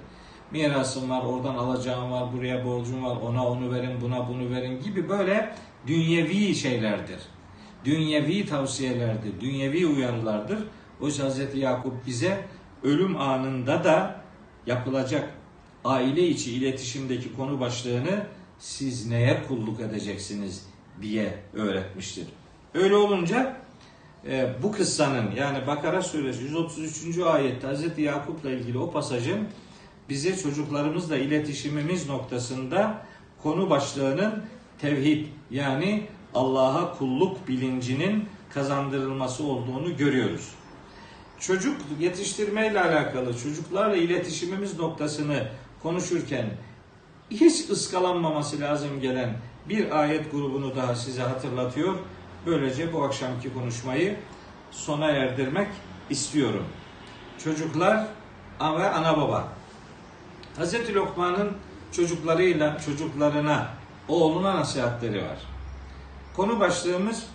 Mirasım 0.51 1.09
var, 1.09 1.21
oradan 1.25 1.55
alacağım 1.55 2.11
var, 2.11 2.33
buraya 2.33 2.65
borcum 2.65 3.05
var, 3.05 3.15
ona 3.15 3.47
onu 3.47 3.73
verin, 3.73 4.01
buna 4.01 4.27
bunu 4.27 4.49
verin 4.49 4.81
gibi 4.81 5.09
böyle 5.09 5.55
dünyevi 5.87 6.55
şeylerdir. 6.55 7.19
Dünyevi 7.85 8.45
tavsiyelerdir, 8.45 9.41
dünyevi 9.41 9.87
uyarılardır. 9.87 10.59
Oysa 11.01 11.29
Hz. 11.29 11.55
Yakup 11.55 12.07
bize 12.07 12.45
ölüm 12.83 13.21
anında 13.21 13.83
da 13.83 14.21
yapılacak 14.65 15.33
aile 15.85 16.27
içi 16.27 16.51
iletişimdeki 16.53 17.35
konu 17.35 17.59
başlığını 17.59 18.25
siz 18.59 19.07
neye 19.07 19.43
kulluk 19.47 19.79
edeceksiniz 19.79 20.65
diye 21.01 21.43
öğretmiştir. 21.53 22.27
Öyle 22.73 22.95
olunca 22.95 23.57
e, 24.27 24.49
bu 24.63 24.71
kıssanın 24.71 25.31
yani 25.35 25.67
Bakara 25.67 26.01
suresi 26.01 26.43
133. 26.43 27.17
ayette 27.17 27.67
Hz. 27.67 27.99
Yakup'la 27.99 28.51
ilgili 28.51 28.77
o 28.77 28.91
pasajın 28.91 29.47
bize 30.09 30.37
çocuklarımızla 30.37 31.17
iletişimimiz 31.17 32.09
noktasında 32.09 33.05
konu 33.43 33.69
başlığının 33.69 34.43
tevhid 34.79 35.27
yani 35.51 36.07
Allah'a 36.35 36.97
kulluk 36.97 37.47
bilincinin 37.47 38.25
kazandırılması 38.53 39.43
olduğunu 39.43 39.97
görüyoruz. 39.97 40.51
Çocuk 41.39 41.77
yetiştirmeyle 41.99 42.81
alakalı 42.81 43.37
çocuklarla 43.37 43.95
iletişimimiz 43.95 44.79
noktasını 44.79 45.47
konuşurken 45.83 46.49
hiç 47.31 47.69
ıskalanmaması 47.69 48.59
lazım 48.59 49.01
gelen 49.01 49.37
bir 49.69 49.99
ayet 49.99 50.31
grubunu 50.31 50.75
daha 50.75 50.95
size 50.95 51.21
hatırlatıyor. 51.21 51.95
Böylece 52.45 52.93
bu 52.93 53.03
akşamki 53.03 53.53
konuşmayı 53.53 54.17
sona 54.71 55.07
erdirmek 55.07 55.67
istiyorum. 56.09 56.65
Çocuklar 57.43 58.07
ve 58.61 58.89
ana 58.89 59.17
baba. 59.17 59.47
Hazreti 60.57 60.95
Lokman'ın 60.95 61.51
çocuklarıyla 61.91 62.77
çocuklarına 62.85 63.67
oğluna 64.07 64.55
nasihatleri 64.55 65.17
var. 65.17 65.37
Konu 66.35 66.59
başlığımız 66.59 67.27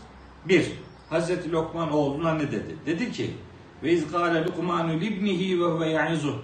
Bir, 0.44 0.72
Hazreti 1.10 1.52
Lokman 1.52 1.92
oğluna 1.92 2.34
ne 2.34 2.52
dedi? 2.52 2.76
Dedi 2.86 3.12
ki 3.12 3.36
ve 3.82 3.92
iz 3.92 4.12
gâle 4.12 4.44
Lukmanu 4.44 5.00
libnihi 5.00 5.60
ve 5.60 5.64
huve 5.64 5.88
ya'izuh 5.88 6.34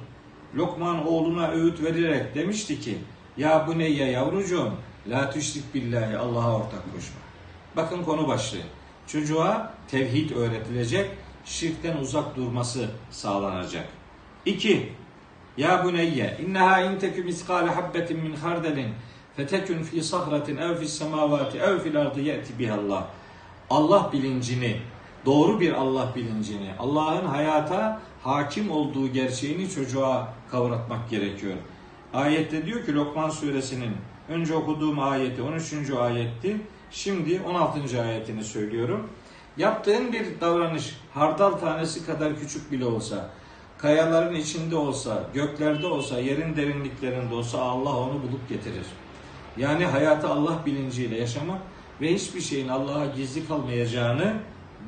Lokman 0.57 1.07
oğluna 1.07 1.51
öğüt 1.51 1.83
vererek 1.83 2.35
demişti 2.35 2.81
ki 2.81 2.99
ya 3.37 3.65
bu 3.69 3.79
neyye 3.79 4.11
yavrucuğum 4.11 4.73
la 5.09 5.31
tüşrik 5.31 5.75
billahi 5.75 6.17
Allah'a 6.17 6.57
ortak 6.57 6.95
koşma. 6.95 7.21
Bakın 7.77 8.03
konu 8.03 8.29
başlığı. 8.29 8.59
Çocuğa 9.07 9.75
tevhid 9.89 10.31
öğretilecek, 10.31 11.11
şirkten 11.45 11.97
uzak 11.97 12.37
durması 12.37 12.91
sağlanacak. 13.11 13.89
İki, 14.47 14.93
ya 15.57 15.85
buneyye 15.85 16.39
inneha 16.47 16.81
in 16.81 16.99
tekü 16.99 17.25
miskale 17.25 17.71
habbetin 17.71 18.21
min 18.21 18.37
hardelin 18.37 18.89
fetekün 19.37 19.83
fi 19.83 20.05
sahratin 20.05 20.57
ev 20.57 20.77
fis 20.77 20.99
semavati 20.99 21.59
ev 21.59 21.79
fil 21.79 22.01
ardı 22.01 22.21
ye'ti 22.21 22.59
bihallah. 22.59 23.05
Allah 23.71 24.11
bilincini, 24.13 24.77
doğru 25.27 25.61
bir 25.61 25.73
Allah 25.73 26.13
bilincini, 26.17 26.71
Allah'ın 26.79 27.27
hayata 27.27 28.01
hakim 28.23 28.71
olduğu 28.71 29.09
gerçeğini 29.09 29.71
çocuğa 29.71 30.29
kavratmak 30.51 31.11
gerekiyor. 31.11 31.55
Ayette 32.15 32.67
diyor 32.67 32.87
ki 32.87 32.95
Lokman 32.95 33.31
suresinin 33.31 33.97
önce 34.29 34.55
okuduğum 34.55 34.99
ayeti 34.99 35.43
13. 35.43 35.91
ayetti. 35.91 36.57
Şimdi 36.91 37.41
16. 37.49 38.03
ayetini 38.03 38.45
söylüyorum. 38.45 39.09
Yaptığın 39.57 40.13
bir 40.13 40.41
davranış 40.41 40.97
hardal 41.15 41.53
tanesi 41.53 42.07
kadar 42.07 42.39
küçük 42.41 42.73
bile 42.73 42.85
olsa, 42.85 43.31
kayaların 43.79 44.35
içinde 44.35 44.77
olsa, 44.77 45.25
göklerde 45.35 45.87
olsa, 45.87 46.21
yerin 46.21 46.57
derinliklerinde 46.57 47.35
olsa 47.35 47.59
Allah 47.59 47.97
onu 47.97 48.13
bulup 48.13 48.49
getirir. 48.49 48.87
Yani 49.57 49.85
hayatı 49.85 50.29
Allah 50.29 50.63
bilinciyle 50.67 51.19
yaşamak 51.19 51.61
ve 52.01 52.15
hiçbir 52.15 52.41
şeyin 52.41 52.69
Allah'a 52.69 53.07
gizli 53.07 53.49
kalmayacağını 53.49 54.35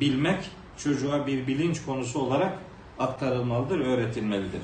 bilmek 0.01 0.51
çocuğa 0.77 1.27
bir 1.27 1.47
bilinç 1.47 1.85
konusu 1.85 2.21
olarak 2.21 2.59
aktarılmalıdır, 2.99 3.81
öğretilmelidir. 3.81 4.63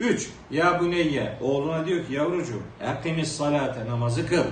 3. 0.00 0.30
Ya 0.50 0.80
buneyye 0.80 1.38
oğluna 1.40 1.86
diyor 1.86 2.06
ki 2.06 2.12
yavrucuğum 2.12 2.62
ekimiz 2.80 3.36
salate 3.36 3.86
namazı 3.86 4.26
kıl. 4.26 4.44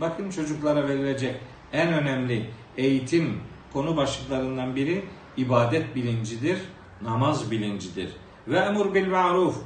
Bakın 0.00 0.30
çocuklara 0.30 0.88
verilecek 0.88 1.36
en 1.72 1.92
önemli 1.92 2.50
eğitim 2.76 3.40
konu 3.72 3.96
başlıklarından 3.96 4.76
biri 4.76 5.04
ibadet 5.36 5.96
bilincidir, 5.96 6.58
namaz 7.02 7.50
bilincidir. 7.50 8.10
Ve 8.48 8.58
emur 8.58 8.94
bil 8.94 9.06
ma'ruf 9.06 9.56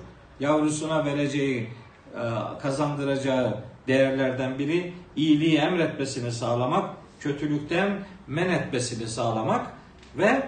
yavrusuna 0.41 1.05
vereceği 1.05 1.69
e, 2.15 2.21
kazandıracağı 2.63 3.59
değerlerden 3.89 4.59
biri 4.59 4.93
iyiliği 5.17 5.57
emretmesini 5.57 6.33
sağlamak, 6.33 6.91
kötülükten 7.21 7.99
men 8.27 8.51
etmesini 8.51 9.09
sağlamak 9.09 9.67
ve 10.19 10.43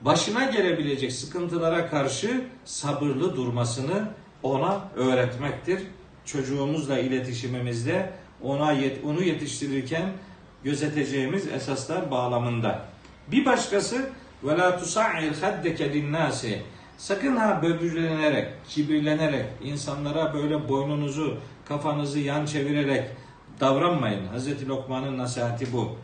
başına 0.00 0.44
gelebilecek 0.44 1.12
sıkıntılara 1.12 1.90
karşı 1.90 2.44
sabırlı 2.64 3.36
durmasını 3.36 4.08
ona 4.42 4.88
öğretmektir. 4.96 5.82
Çocuğumuzla 6.24 6.98
iletişimimizde 6.98 8.12
ona 8.42 8.72
yet, 8.72 9.04
onu 9.04 9.22
yetiştirirken 9.22 10.12
gözeteceğimiz 10.64 11.48
esaslar 11.48 12.10
bağlamında. 12.10 12.84
Bir 13.30 13.46
başkası 13.46 14.10
ve 14.44 14.58
la 14.58 14.78
tusa'ir 14.78 15.32
haddeke 15.40 15.92
Sakın 16.98 17.36
ha 17.36 17.62
böbürlenerek, 17.62 18.48
kibirlenerek, 18.68 19.46
insanlara 19.62 20.34
böyle 20.34 20.68
boynunuzu, 20.68 21.36
kafanızı 21.68 22.18
yan 22.18 22.46
çevirerek 22.46 23.04
davranmayın. 23.60 24.22
Hz. 24.36 24.68
Lokman'ın 24.68 25.18
nasihati 25.18 25.72
bu. 25.72 25.96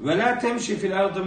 Ve 0.00 0.18
la 0.18 0.38
temşi 0.38 0.78
fil 0.78 1.00
ardı. 1.00 1.24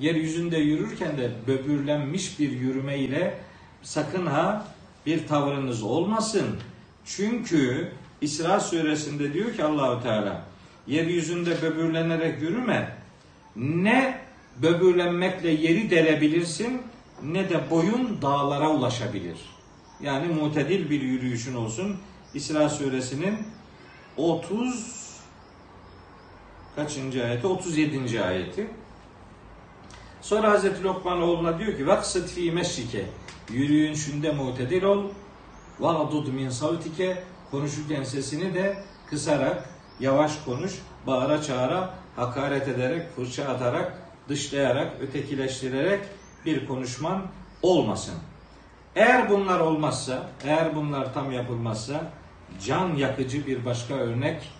Yeryüzünde 0.00 0.58
yürürken 0.58 1.18
de 1.18 1.30
böbürlenmiş 1.46 2.38
bir 2.38 2.50
yürüme 2.50 2.98
ile 2.98 3.38
sakın 3.82 4.26
ha 4.26 4.66
bir 5.06 5.26
tavrınız 5.26 5.82
olmasın. 5.82 6.46
Çünkü 7.04 7.92
İsra 8.20 8.60
suresinde 8.60 9.32
diyor 9.34 9.54
ki 9.54 9.64
Allahu 9.64 10.02
Teala 10.02 10.44
yeryüzünde 10.86 11.62
böbürlenerek 11.62 12.42
yürüme. 12.42 12.96
Ne 13.56 14.20
böbürlenmekle 14.62 15.50
yeri 15.50 15.90
delebilirsin 15.90 16.82
ne 17.22 17.50
de 17.50 17.70
boyun 17.70 18.22
dağlara 18.22 18.70
ulaşabilir. 18.70 19.38
Yani 20.02 20.34
mutedil 20.34 20.90
bir 20.90 21.00
yürüyüşün 21.00 21.54
olsun. 21.54 21.96
İsra 22.34 22.68
suresinin 22.68 23.38
30 24.16 25.00
kaçıncı 26.76 27.24
ayeti? 27.24 27.46
37. 27.46 28.22
ayeti. 28.22 28.66
Sonra 30.22 30.50
Hazreti 30.50 30.84
Lokman 30.84 31.22
oğluna 31.22 31.58
diyor 31.58 31.76
ki 31.76 31.86
Vaksit 31.86 32.28
fi 32.30 32.52
meşrike 32.52 33.06
Yürüyüşünde 33.50 34.32
mutedil 34.32 34.82
ol 34.82 35.04
Vagdud 35.80 36.26
min 36.26 36.50
savtike 36.50 37.24
Konuşurken 37.50 38.02
sesini 38.02 38.54
de 38.54 38.84
kısarak 39.10 39.68
Yavaş 40.00 40.44
konuş 40.44 40.72
Bağıra 41.06 41.42
çağıra 41.42 41.94
Hakaret 42.16 42.68
ederek 42.68 43.16
Fırça 43.16 43.44
atarak 43.44 44.02
Dışlayarak 44.28 44.92
Ötekileştirerek 45.00 46.00
Bir 46.46 46.66
konuşman 46.66 47.26
olmasın. 47.62 48.14
Eğer 48.96 49.30
bunlar 49.30 49.60
olmazsa 49.60 50.30
Eğer 50.44 50.76
bunlar 50.76 51.14
tam 51.14 51.32
yapılmazsa 51.32 52.12
Can 52.66 52.94
yakıcı 52.94 53.46
bir 53.46 53.64
başka 53.64 53.94
örnek 53.94 54.52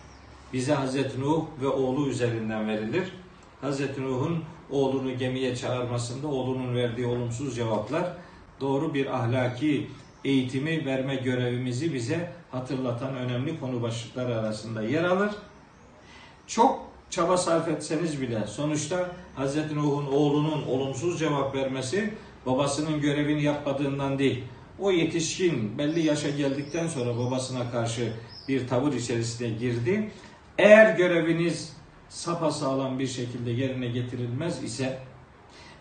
bize 0.52 0.74
Hazreti 0.74 1.20
Nuh 1.20 1.44
ve 1.62 1.68
oğlu 1.68 2.08
üzerinden 2.08 2.68
verilir. 2.68 3.12
Hazreti 3.60 4.02
Nuh'un 4.02 4.44
oğlunu 4.70 5.18
gemiye 5.18 5.56
çağırmasında 5.56 6.26
oğlunun 6.26 6.74
verdiği 6.74 7.06
olumsuz 7.06 7.56
cevaplar 7.56 8.16
doğru 8.60 8.94
bir 8.94 9.16
ahlaki 9.16 9.86
eğitimi 10.24 10.86
verme 10.86 11.14
görevimizi 11.16 11.94
bize 11.94 12.32
hatırlatan 12.50 13.16
önemli 13.16 13.60
konu 13.60 13.82
başlıkları 13.82 14.38
arasında 14.38 14.82
yer 14.82 15.04
alır. 15.04 15.30
Çok 16.46 16.90
çaba 17.10 17.36
sarf 17.36 17.68
etseniz 17.68 18.20
bile 18.20 18.46
sonuçta 18.46 19.10
Hz. 19.36 19.56
Nuh'un 19.56 20.06
oğlunun 20.06 20.62
olumsuz 20.62 21.18
cevap 21.18 21.54
vermesi 21.54 22.14
babasının 22.46 23.00
görevini 23.00 23.42
yapmadığından 23.42 24.18
değil. 24.18 24.44
O 24.78 24.90
yetişkin 24.90 25.78
belli 25.78 26.06
yaşa 26.06 26.30
geldikten 26.30 26.86
sonra 26.86 27.18
babasına 27.18 27.70
karşı 27.70 28.12
bir 28.48 28.68
tavır 28.68 28.92
içerisine 28.92 29.48
girdi. 29.48 30.10
Eğer 30.58 30.96
göreviniz 30.96 31.76
sapasağlam 32.10 32.98
bir 32.98 33.06
şekilde 33.06 33.50
yerine 33.50 33.86
getirilmez 33.86 34.64
ise 34.64 34.98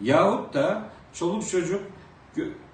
yahut 0.02 0.54
da 0.54 0.84
çoluk 1.14 1.50
çocuk 1.50 1.82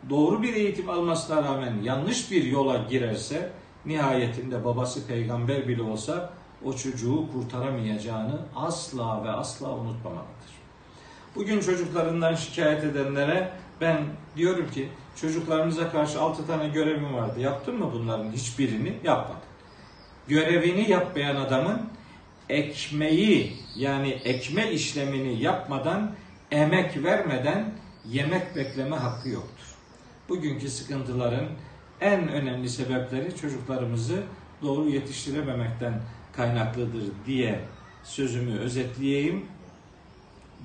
doğru 0.10 0.42
bir 0.44 0.54
eğitim 0.54 0.90
almasına 0.90 1.44
rağmen 1.44 1.82
yanlış 1.84 2.32
bir 2.32 2.44
yola 2.44 2.78
girerse 2.78 3.52
nihayetinde 3.86 4.66
babası 4.66 5.08
peygamber 5.08 5.68
bile 5.68 5.82
olsa 5.82 6.34
o 6.66 6.74
çocuğu 6.74 7.26
kurtaramayacağını 7.34 8.40
asla 8.56 9.24
ve 9.24 9.30
asla 9.30 9.70
unutmamalıdır. 9.70 10.56
Bugün 11.36 11.60
çocuklarından 11.60 12.36
şikayet 12.36 12.84
edenlere 12.84 13.52
ben 13.82 14.04
diyorum 14.38 14.72
ki 14.72 14.90
çocuklarımıza 15.16 15.92
karşı 15.92 16.22
altı 16.22 16.48
tane 16.48 16.68
görevim 16.68 17.14
vardı. 17.14 17.40
Yaptın 17.40 17.80
mı 17.80 17.90
bunların 17.94 18.32
hiçbirini? 18.32 18.98
Yapmadım. 19.04 19.42
Görevini 20.28 20.92
yapmayan 20.92 21.36
adamın 21.36 21.82
ekmeği 22.50 23.54
yani 23.76 24.10
ekme 24.10 24.72
işlemini 24.72 25.42
yapmadan 25.42 26.12
emek 26.52 27.04
vermeden 27.04 27.72
yemek 28.10 28.56
bekleme 28.56 28.96
hakkı 28.96 29.30
yoktur. 29.30 29.66
Bugünkü 30.30 30.70
sıkıntıların 30.70 31.46
en 32.02 32.28
önemli 32.28 32.70
sebepleri 32.70 33.36
çocuklarımızı 33.36 34.24
doğru 34.62 34.90
yetiştirememekten 34.90 36.02
kaynaklıdır 36.34 37.04
diye 37.26 37.60
sözümü 38.04 38.60
özetleyeyim. 38.60 39.46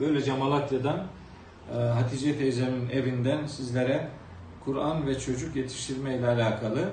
Böylece 0.00 0.36
Malatya'dan 0.36 1.07
e, 1.74 1.78
Hatice 1.78 2.38
teyzemin 2.38 2.88
evinden 2.88 3.46
sizlere 3.46 4.09
Kur'an 4.64 5.07
ve 5.07 5.18
çocuk 5.18 5.57
yetiştirme 5.57 6.16
ile 6.16 6.28
alakalı 6.28 6.90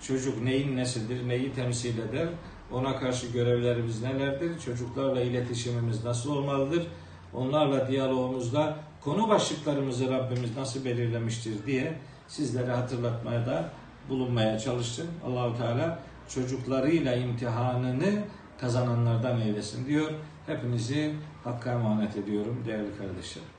çocuk 0.00 0.42
neyin 0.42 0.76
nesidir, 0.76 1.28
neyi 1.28 1.52
temsil 1.52 1.98
eder, 1.98 2.28
ona 2.72 2.96
karşı 2.96 3.26
görevlerimiz 3.26 4.02
nelerdir, 4.02 4.58
çocuklarla 4.58 5.20
iletişimimiz 5.20 6.04
nasıl 6.04 6.36
olmalıdır, 6.36 6.86
onlarla 7.34 7.88
diyalogumuzda 7.88 8.76
konu 9.00 9.28
başlıklarımızı 9.28 10.10
Rabbimiz 10.10 10.56
nasıl 10.56 10.84
belirlemiştir 10.84 11.66
diye 11.66 11.98
sizlere 12.28 12.70
hatırlatmaya 12.72 13.46
da 13.46 13.70
bulunmaya 14.08 14.58
çalıştım. 14.58 15.06
Allahu 15.26 15.58
Teala 15.58 15.98
çocuklarıyla 16.28 17.14
imtihanını 17.14 18.22
kazananlardan 18.60 19.40
eylesin 19.40 19.86
diyor. 19.86 20.10
Hepinizi 20.46 21.14
Hakk'a 21.44 21.72
emanet 21.72 22.16
ediyorum 22.16 22.62
değerli 22.66 22.98
kardeşlerim. 22.98 23.55